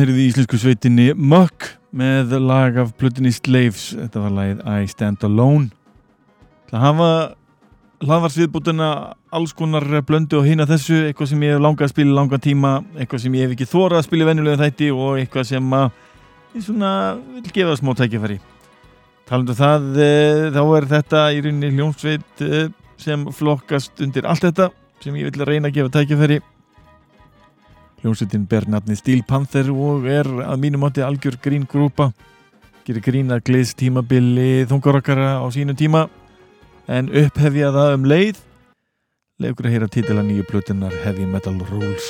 Þið 0.00 0.16
í 0.16 0.22
íslensku 0.30 0.56
sveitinni 0.56 1.10
Muck 1.12 1.66
með 1.92 2.30
lag 2.40 2.78
af 2.80 2.94
Plutinni 2.96 3.28
Slaves. 3.36 3.90
Þetta 3.92 4.20
var 4.22 4.30
lagið 4.32 4.60
I 4.64 4.86
Stand 4.88 5.24
Alone. 5.26 5.66
Það 6.70 6.84
hafa 6.86 7.08
hlaðvarsviðbútuna 8.06 8.86
alls 9.36 9.52
konar 9.58 9.84
blöndu 10.08 10.38
og 10.38 10.46
hina 10.48 10.64
þessu, 10.70 11.02
eitthvað 11.04 11.28
sem 11.34 11.44
ég 11.44 11.52
hef 11.52 11.60
langað 11.60 11.84
að 11.84 11.92
spila 11.92 12.16
langa 12.16 12.38
tíma, 12.40 12.70
eitthvað 12.96 13.22
sem 13.26 13.36
ég 13.36 13.44
hef 13.44 13.52
ekki 13.58 13.66
þórað 13.68 13.98
að 13.98 14.06
spila 14.06 14.28
venjulega 14.30 14.60
þætti 14.62 14.88
og 14.94 15.10
eitthvað 15.20 15.48
sem 15.50 15.74
að 15.76 15.90
ég 16.54 16.64
svona 16.70 16.92
vil 17.34 17.52
gefa 17.58 17.74
smá 17.82 17.92
tækifæri. 17.98 18.38
Talandu 19.28 19.58
það 19.58 20.00
eh, 20.06 20.46
þá 20.56 20.62
er 20.78 20.88
þetta 20.94 21.26
í 21.36 21.44
rauninni 21.44 21.74
hljómsveit 21.74 22.46
eh, 22.46 22.72
sem 23.04 23.28
flokkast 23.36 24.00
undir 24.00 24.24
allt 24.24 24.48
þetta 24.48 24.70
sem 25.04 25.20
ég 25.20 25.28
vil 25.28 25.44
reyna 25.44 25.68
að 25.68 25.76
gefa 25.76 25.94
tækifæri 25.98 26.40
Hljómsveitin 28.00 28.46
ber 28.48 28.64
nafni 28.70 28.96
Steel 28.96 29.22
Panther 29.28 29.68
og 29.74 30.06
er 30.08 30.28
að 30.46 30.60
mínum 30.62 30.86
átti 30.88 31.04
algjör 31.04 31.36
grín 31.44 31.66
grúpa 31.68 32.10
gerir 32.86 33.04
grín 33.04 33.32
að 33.34 33.44
gleðs 33.50 33.74
tímabili 33.76 34.64
þungarokkara 34.70 35.36
á 35.40 35.46
sínum 35.52 35.76
tíma 35.76 36.06
en 36.88 37.12
upphefja 37.12 37.68
það 37.76 37.96
um 37.98 38.08
leið 38.08 38.40
leikur 39.40 39.68
að 39.68 39.76
heyra 39.76 39.88
titila 39.92 40.24
nýju 40.24 40.48
plötunar 40.48 40.96
Heavy 41.04 41.28
Metal 41.28 41.60
Rules 41.70 42.08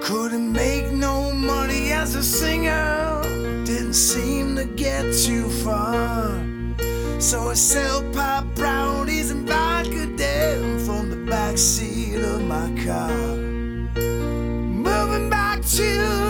Couldn't 0.00 0.52
make 0.52 0.92
no 0.92 1.32
money 1.32 1.92
as 1.92 2.14
a 2.14 2.22
singer. 2.22 3.20
Didn't 3.64 3.94
seem 3.94 4.56
to 4.56 4.64
get 4.64 5.04
too 5.12 5.48
far. 5.62 6.30
So 7.18 7.50
I 7.50 7.54
sell 7.54 8.02
pop 8.12 8.46
brownies 8.54 9.30
and 9.30 9.46
vodka 9.46 10.06
down 10.16 10.78
from 10.78 11.10
the 11.10 11.16
back 11.30 11.58
seat 11.58 12.16
of 12.16 12.42
my 12.42 12.70
car. 12.84 13.43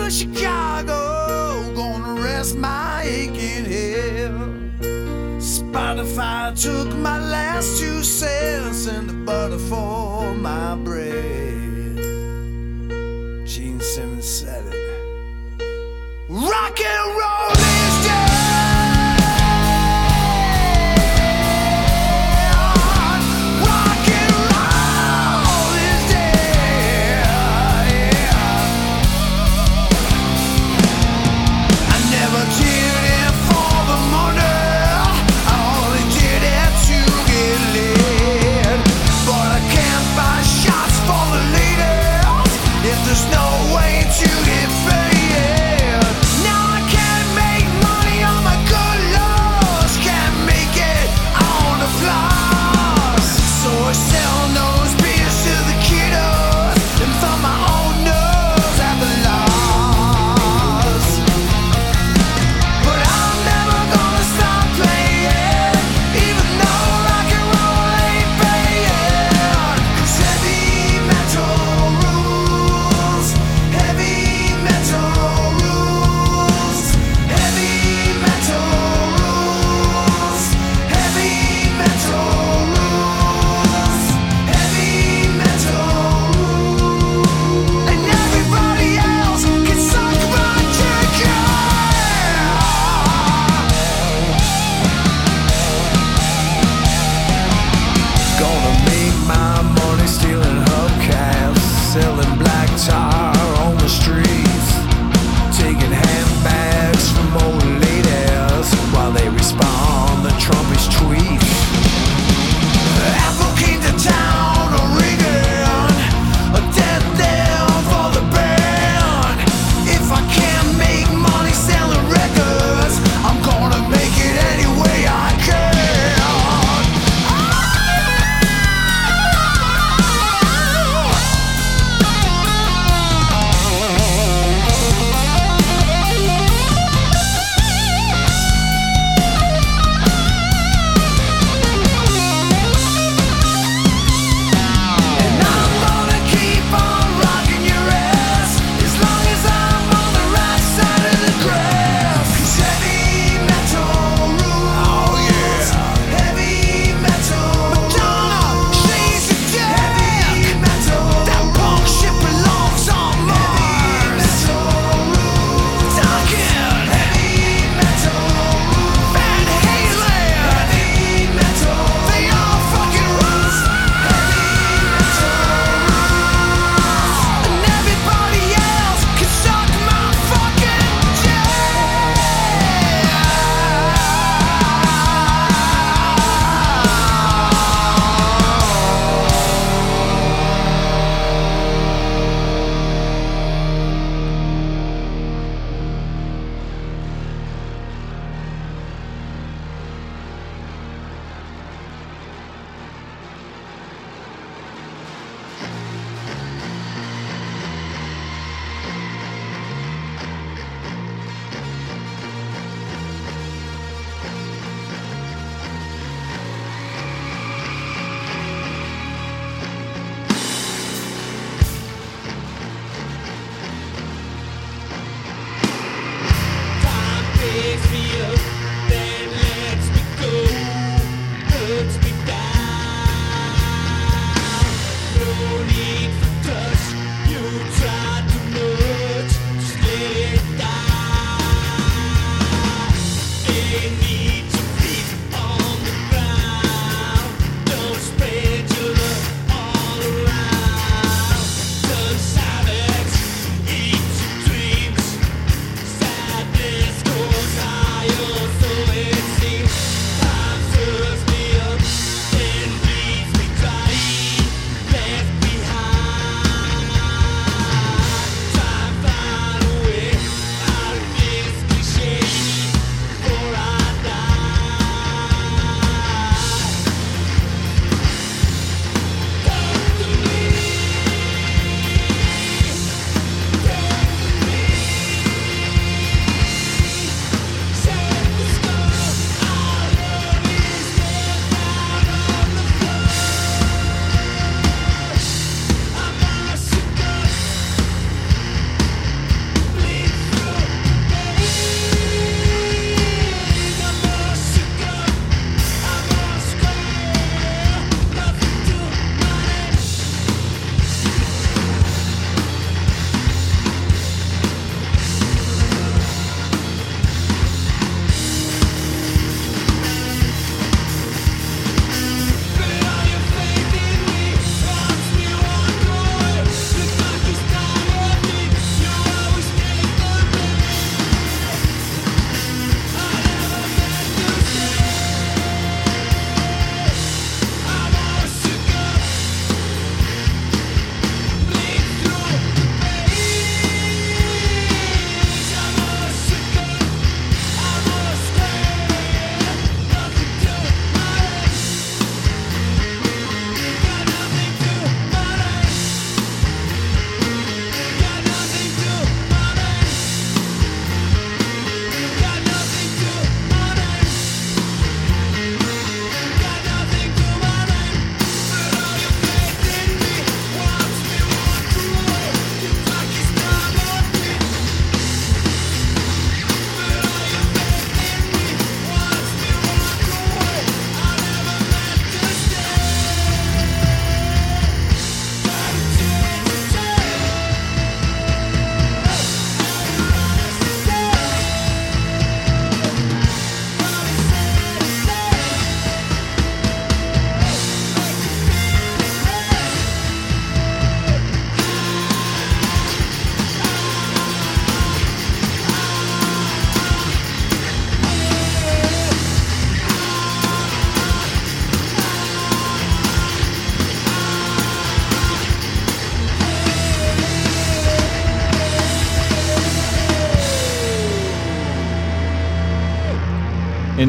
Chicago, 0.09 1.73
gonna 1.75 2.21
rest 2.21 2.55
my 2.57 3.01
aching 3.03 3.65
head. 3.65 4.31
Spotify 5.39 6.53
took 6.61 6.95
my 6.97 7.19
last 7.19 7.79
two 7.79 8.03
cents 8.03 8.85
and 8.87 9.09
the 9.09 9.13
butter 9.13 9.57
for 9.57 10.33
my 10.35 10.75
bread. 10.75 11.97
Gene 13.47 13.79
Simmons 13.79 14.27
said 14.27 14.63
it. 14.67 14.85
Rock 16.29 16.79
and 16.79 17.17
roll 17.17 17.74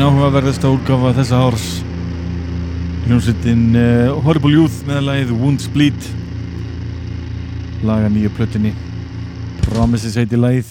áhugaverðasta 0.06 0.70
útgáfa 0.70 1.10
þessa 1.16 1.38
árs. 1.42 1.64
Hljómsveitin 3.06 3.62
uh, 3.74 4.16
Horrible 4.22 4.52
Youth 4.54 4.84
með 4.86 5.00
lagið 5.06 5.32
Wounds 5.40 5.66
Bleed. 5.74 6.08
Laga 7.86 8.10
nýju 8.12 8.30
plötinni 8.36 8.72
Promises 9.64 10.14
heiti 10.18 10.38
lagið. 10.38 10.68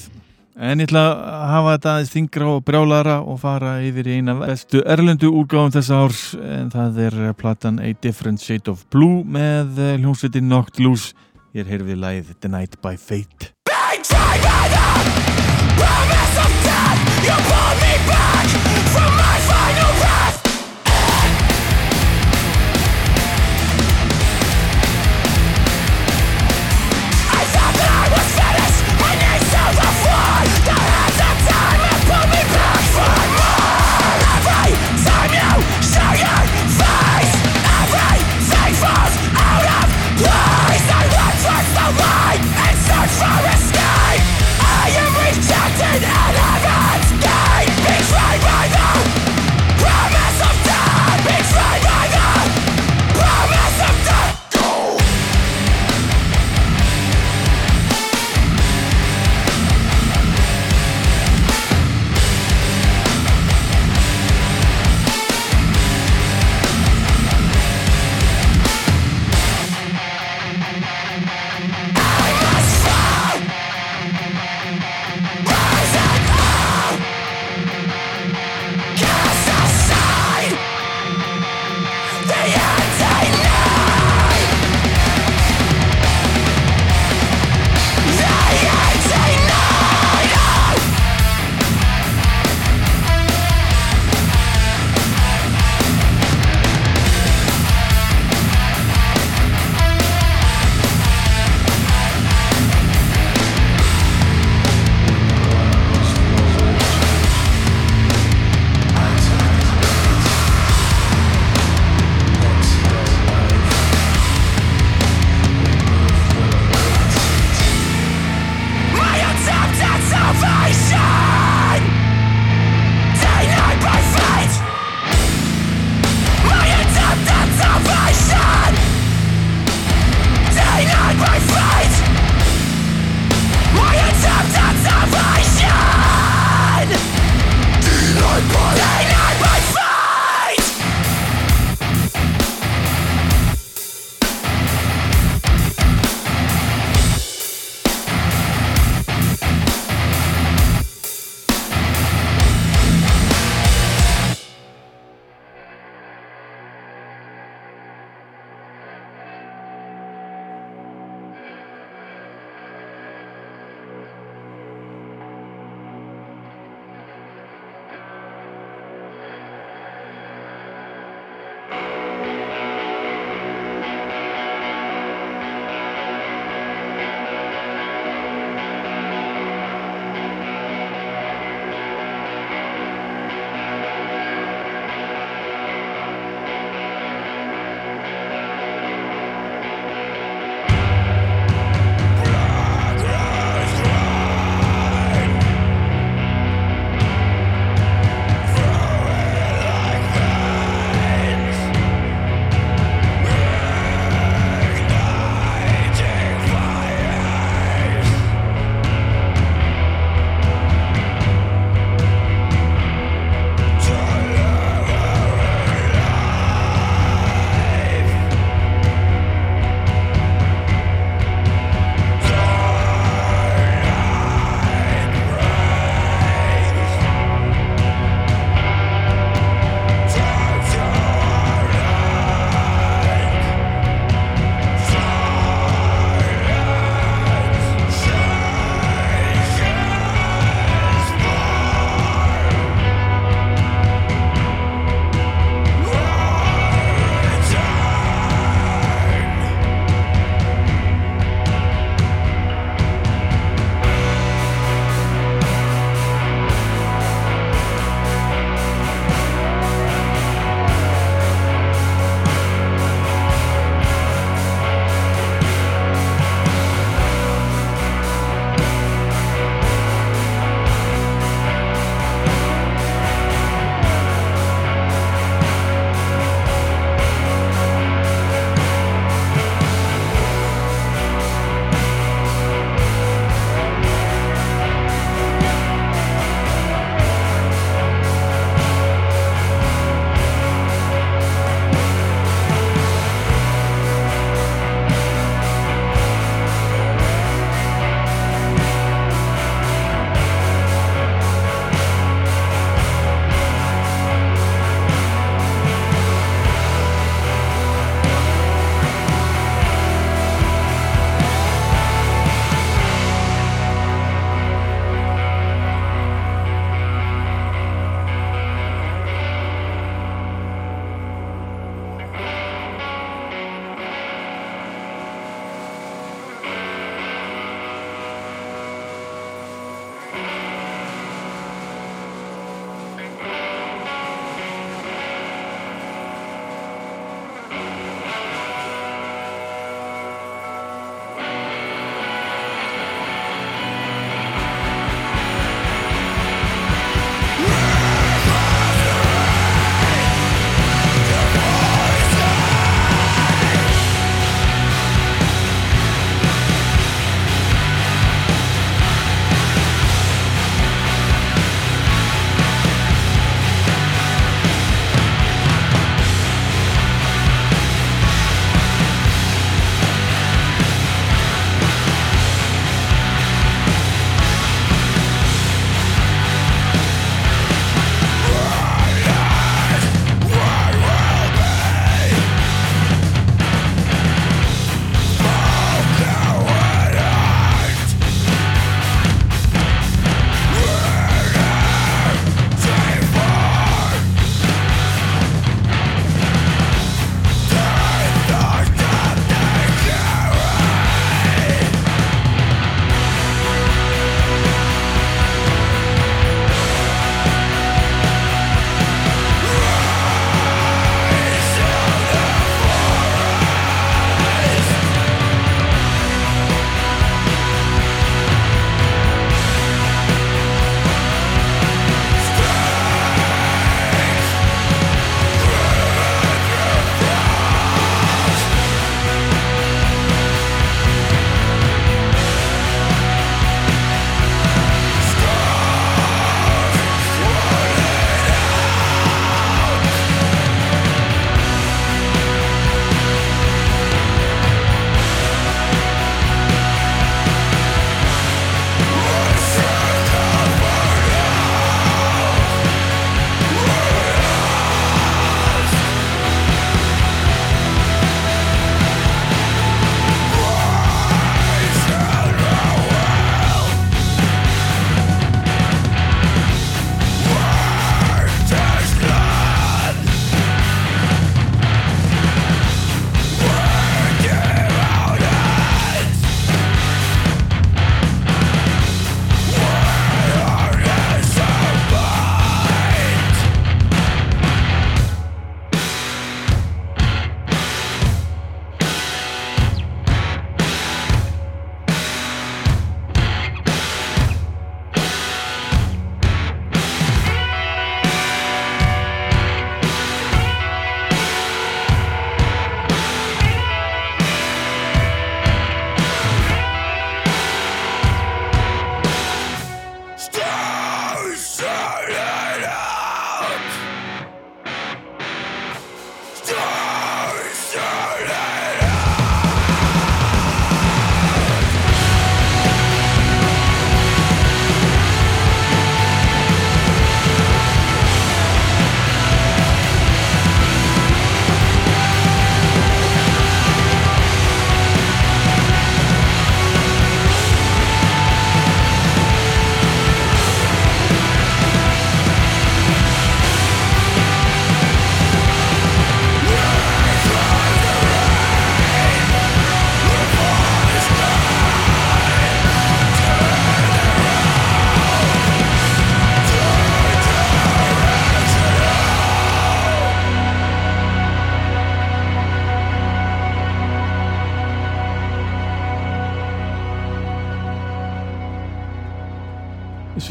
En 0.56 0.80
ég 0.80 0.88
ætla 0.88 1.04
að 1.12 1.44
hafa 1.52 1.74
þetta 1.74 1.94
aðeins 1.94 2.14
þingra 2.14 2.52
og 2.54 2.62
brjálara 2.70 3.18
og 3.28 3.42
fara 3.42 3.74
yfir 3.84 4.08
í 4.08 4.20
eina 4.22 4.38
bestu 4.40 4.84
erlendu 4.88 5.34
útgáfum 5.36 5.74
þessa 5.76 6.00
árs 6.06 6.22
en 6.40 6.72
það 6.72 7.02
er 7.10 7.20
platan 7.36 7.82
A 7.84 7.92
Different 8.06 8.40
Shade 8.40 8.72
of 8.72 8.86
Blue 8.94 9.26
með 9.28 9.82
eh, 9.84 9.98
hljómsveitin 10.00 10.48
Knocked 10.48 10.80
Loose. 10.80 11.12
Ég 11.52 11.66
er 11.66 11.76
heyrfið 11.76 12.00
lagið 12.06 12.32
Denied 12.40 12.80
by 12.80 12.96
Fate 12.96 13.52
promise 15.78 16.36
of 16.46 16.52
death, 16.64 17.00
you 17.26 17.36
pulled 17.50 17.78
me 17.84 17.96
back 18.08 18.48
from 18.94 19.12
my 19.18 19.38
final 19.50 19.92
breath. 20.00 20.45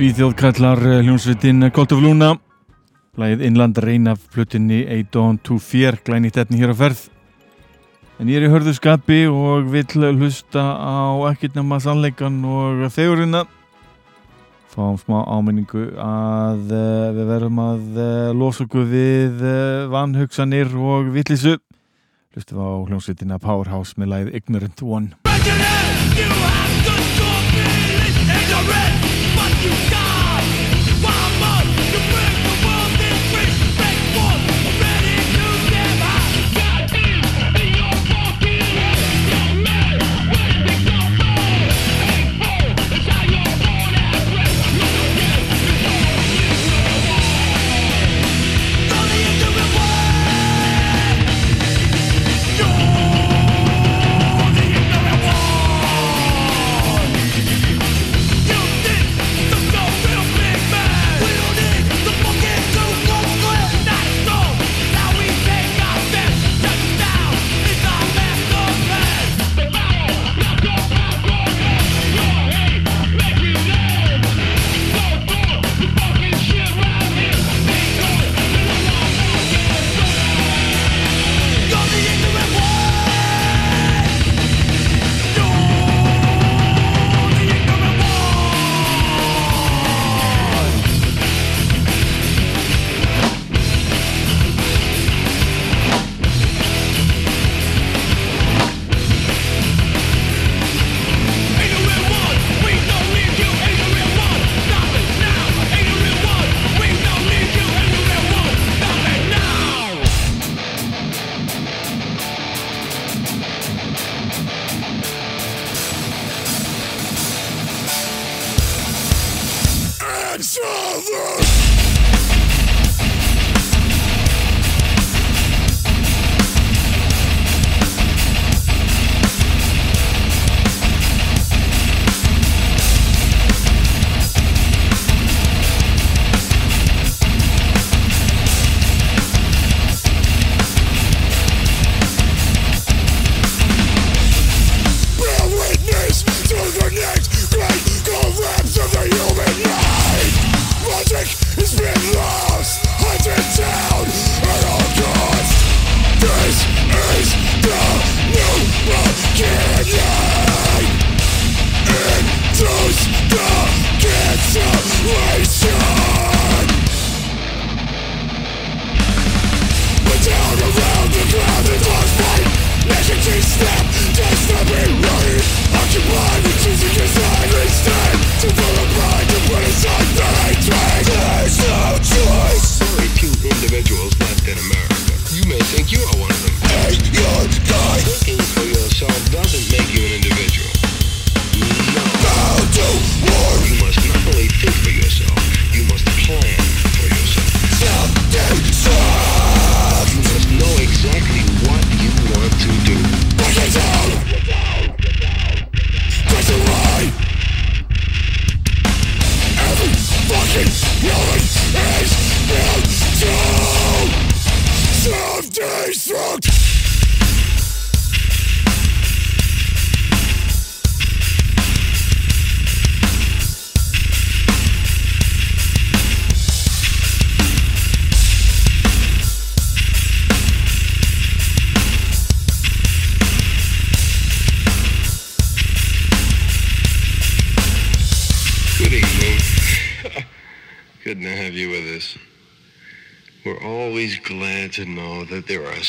Svíþjóð 0.05 0.35
kallar 0.37 0.81
eh, 0.85 0.99
hljómsveitin 1.01 1.65
Colt 1.73 1.95
of 1.97 2.03
Luna. 2.05 2.35
Lægið 3.17 3.41
innland 3.47 3.79
reyn 3.81 4.11
af 4.13 4.19
flutinni 4.35 4.83
A 4.85 4.99
Dawn 5.09 5.39
to 5.41 5.57
Fear 5.57 5.97
glænýtt 6.05 6.37
etni 6.43 6.59
hér 6.61 6.75
á 6.75 6.77
ferð. 6.77 7.07
En 8.21 8.29
ég 8.29 8.37
er 8.37 8.45
í 8.45 8.51
hörðu 8.53 8.75
skapi 8.77 9.23
og 9.33 9.71
vill 9.73 10.05
hlusta 10.19 10.61
á 10.77 11.25
ekkert 11.31 11.57
nema 11.57 11.79
sannleikan 11.81 12.37
og 12.45 12.85
þegurina. 12.93 13.47
Fáum 14.75 15.01
smá 15.01 15.25
áminningu 15.25 15.87
að 15.97 16.69
uh, 16.69 17.09
við 17.17 17.31
verðum 17.33 17.63
að 17.65 17.85
uh, 17.97 18.37
losa 18.37 18.67
okkur 18.69 18.85
við 18.93 19.41
vanhugsanir 19.89 20.69
og 20.77 21.15
villisu 21.17 21.57
Hlustum 22.37 22.61
á 22.61 22.69
hljómsveitina 22.91 23.41
Powerhouse 23.41 23.97
með 23.97 24.13
lægið 24.13 24.37
Ignorant 24.43 24.85
One 24.85 25.17
you 29.65 29.71
got. 29.91 30.04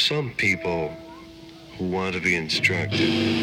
Some 0.07 0.32
people 0.38 0.95
who 1.80 1.90
want 1.90 2.14
to 2.14 2.22
be 2.22 2.36
instructed. 2.36 3.34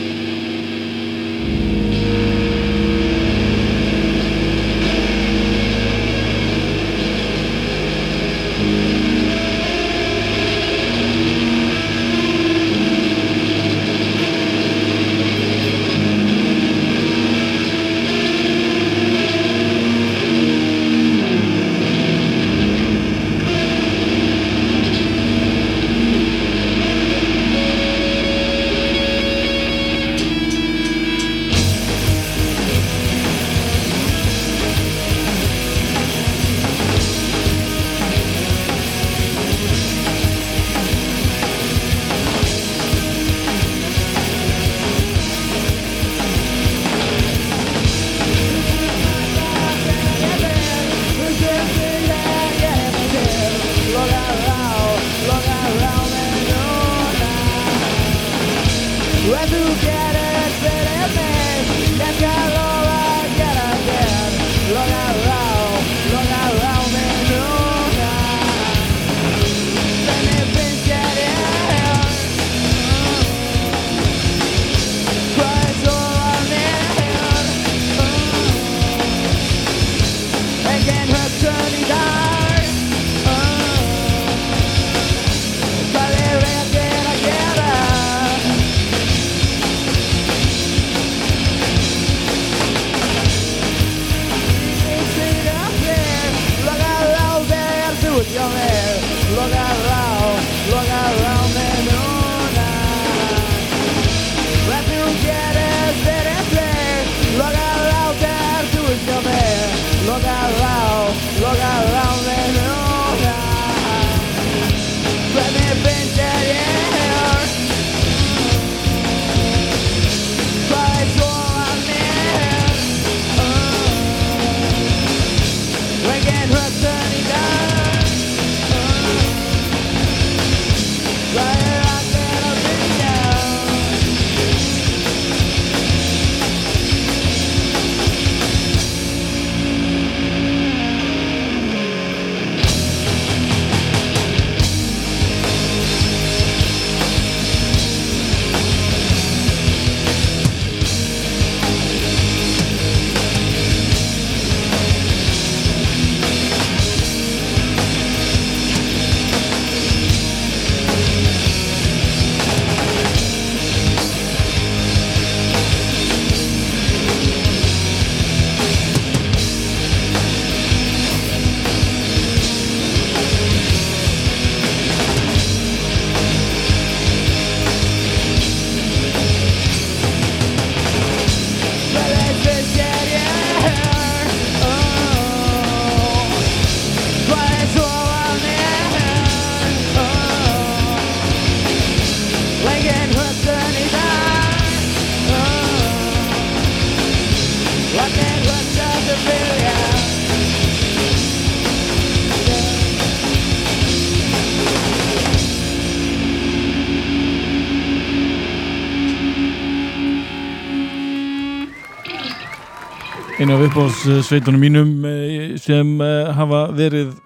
Einu 213.43 213.55
af 213.55 213.63
uppáhalds 213.67 214.31
mínum 214.55 215.05
eh, 215.05 215.59
sem 215.59 216.01
eh, 216.01 216.31
hafa 216.31 216.69
verið 216.71 217.17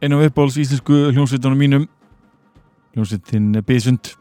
einu 0.00 0.20
af 0.20 0.28
uppáhalds 0.30 0.56
íslensku 0.56 1.10
hljómsveitunum 1.10 1.58
mínum. 1.58 1.88
Hljómsveitin 2.94 3.62
Bisund 3.66 4.14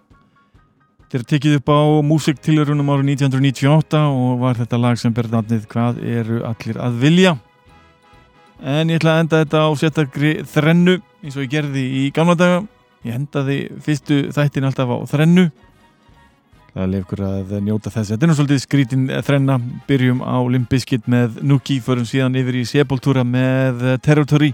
Þetta 1.11 1.19
er 1.19 1.25
tekið 1.27 1.55
upp 1.59 1.69
á 1.69 1.81
músiktilurunum 2.01 2.89
árið 2.89 3.11
1998 3.21 4.01
og 4.01 4.39
var 4.41 4.57
þetta 4.57 4.79
lag 4.81 4.97
sem 4.97 5.13
ber 5.13 5.29
nafnið 5.29 5.67
Hvað 5.69 6.01
eru 6.01 6.41
allir 6.47 6.81
að 6.81 6.97
vilja? 7.03 7.35
En 8.63 8.89
ég 8.89 8.97
ætla 8.97 9.17
að 9.17 9.25
enda 9.25 9.43
þetta 9.43 9.61
á 9.61 9.69
sérstakri 9.77 10.31
þrennu 10.41 11.01
eins 11.21 11.37
og 11.37 11.45
ég 11.45 11.51
gerði 11.53 11.85
í 12.01 12.07
gamla 12.15 12.33
daga. 12.39 12.63
Ég 13.05 13.13
endaði 13.19 13.59
fyrstu 13.77 14.23
þættin 14.33 14.65
alltaf 14.65 14.89
á 14.89 14.97
þrennu 15.13 15.51
Það 16.71 16.83
er 16.85 16.91
lefkur 16.93 17.21
að 17.27 17.53
njóta 17.65 17.91
þess. 17.91 18.13
Þetta 18.13 18.25
er 18.25 18.31
nú 18.31 18.35
svolítið 18.37 18.61
skrítin 18.63 19.07
þrenna. 19.27 19.57
Byrjum 19.89 20.21
á 20.23 20.39
Limbiskit 20.55 21.09
með 21.11 21.41
Nuki, 21.43 21.81
förum 21.83 22.07
síðan 22.07 22.37
yfir 22.39 22.61
í 22.61 22.65
Sepultura 22.69 23.25
með 23.27 23.99
Territory 24.05 24.53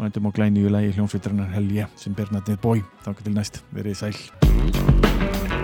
og 0.00 0.06
endum 0.08 0.30
á 0.32 0.36
glænýju 0.36 0.72
lagi 0.72 0.94
hljómsveitarinnar 0.96 1.52
Helja 1.52 1.90
sem 2.00 2.16
ber 2.16 2.32
nafnið 2.32 2.62
Bói. 2.64 2.80
Þakka 3.04 3.28
til 3.28 3.36
næst. 3.36 3.60
Verið 3.76 4.00
sæl. 4.00 5.59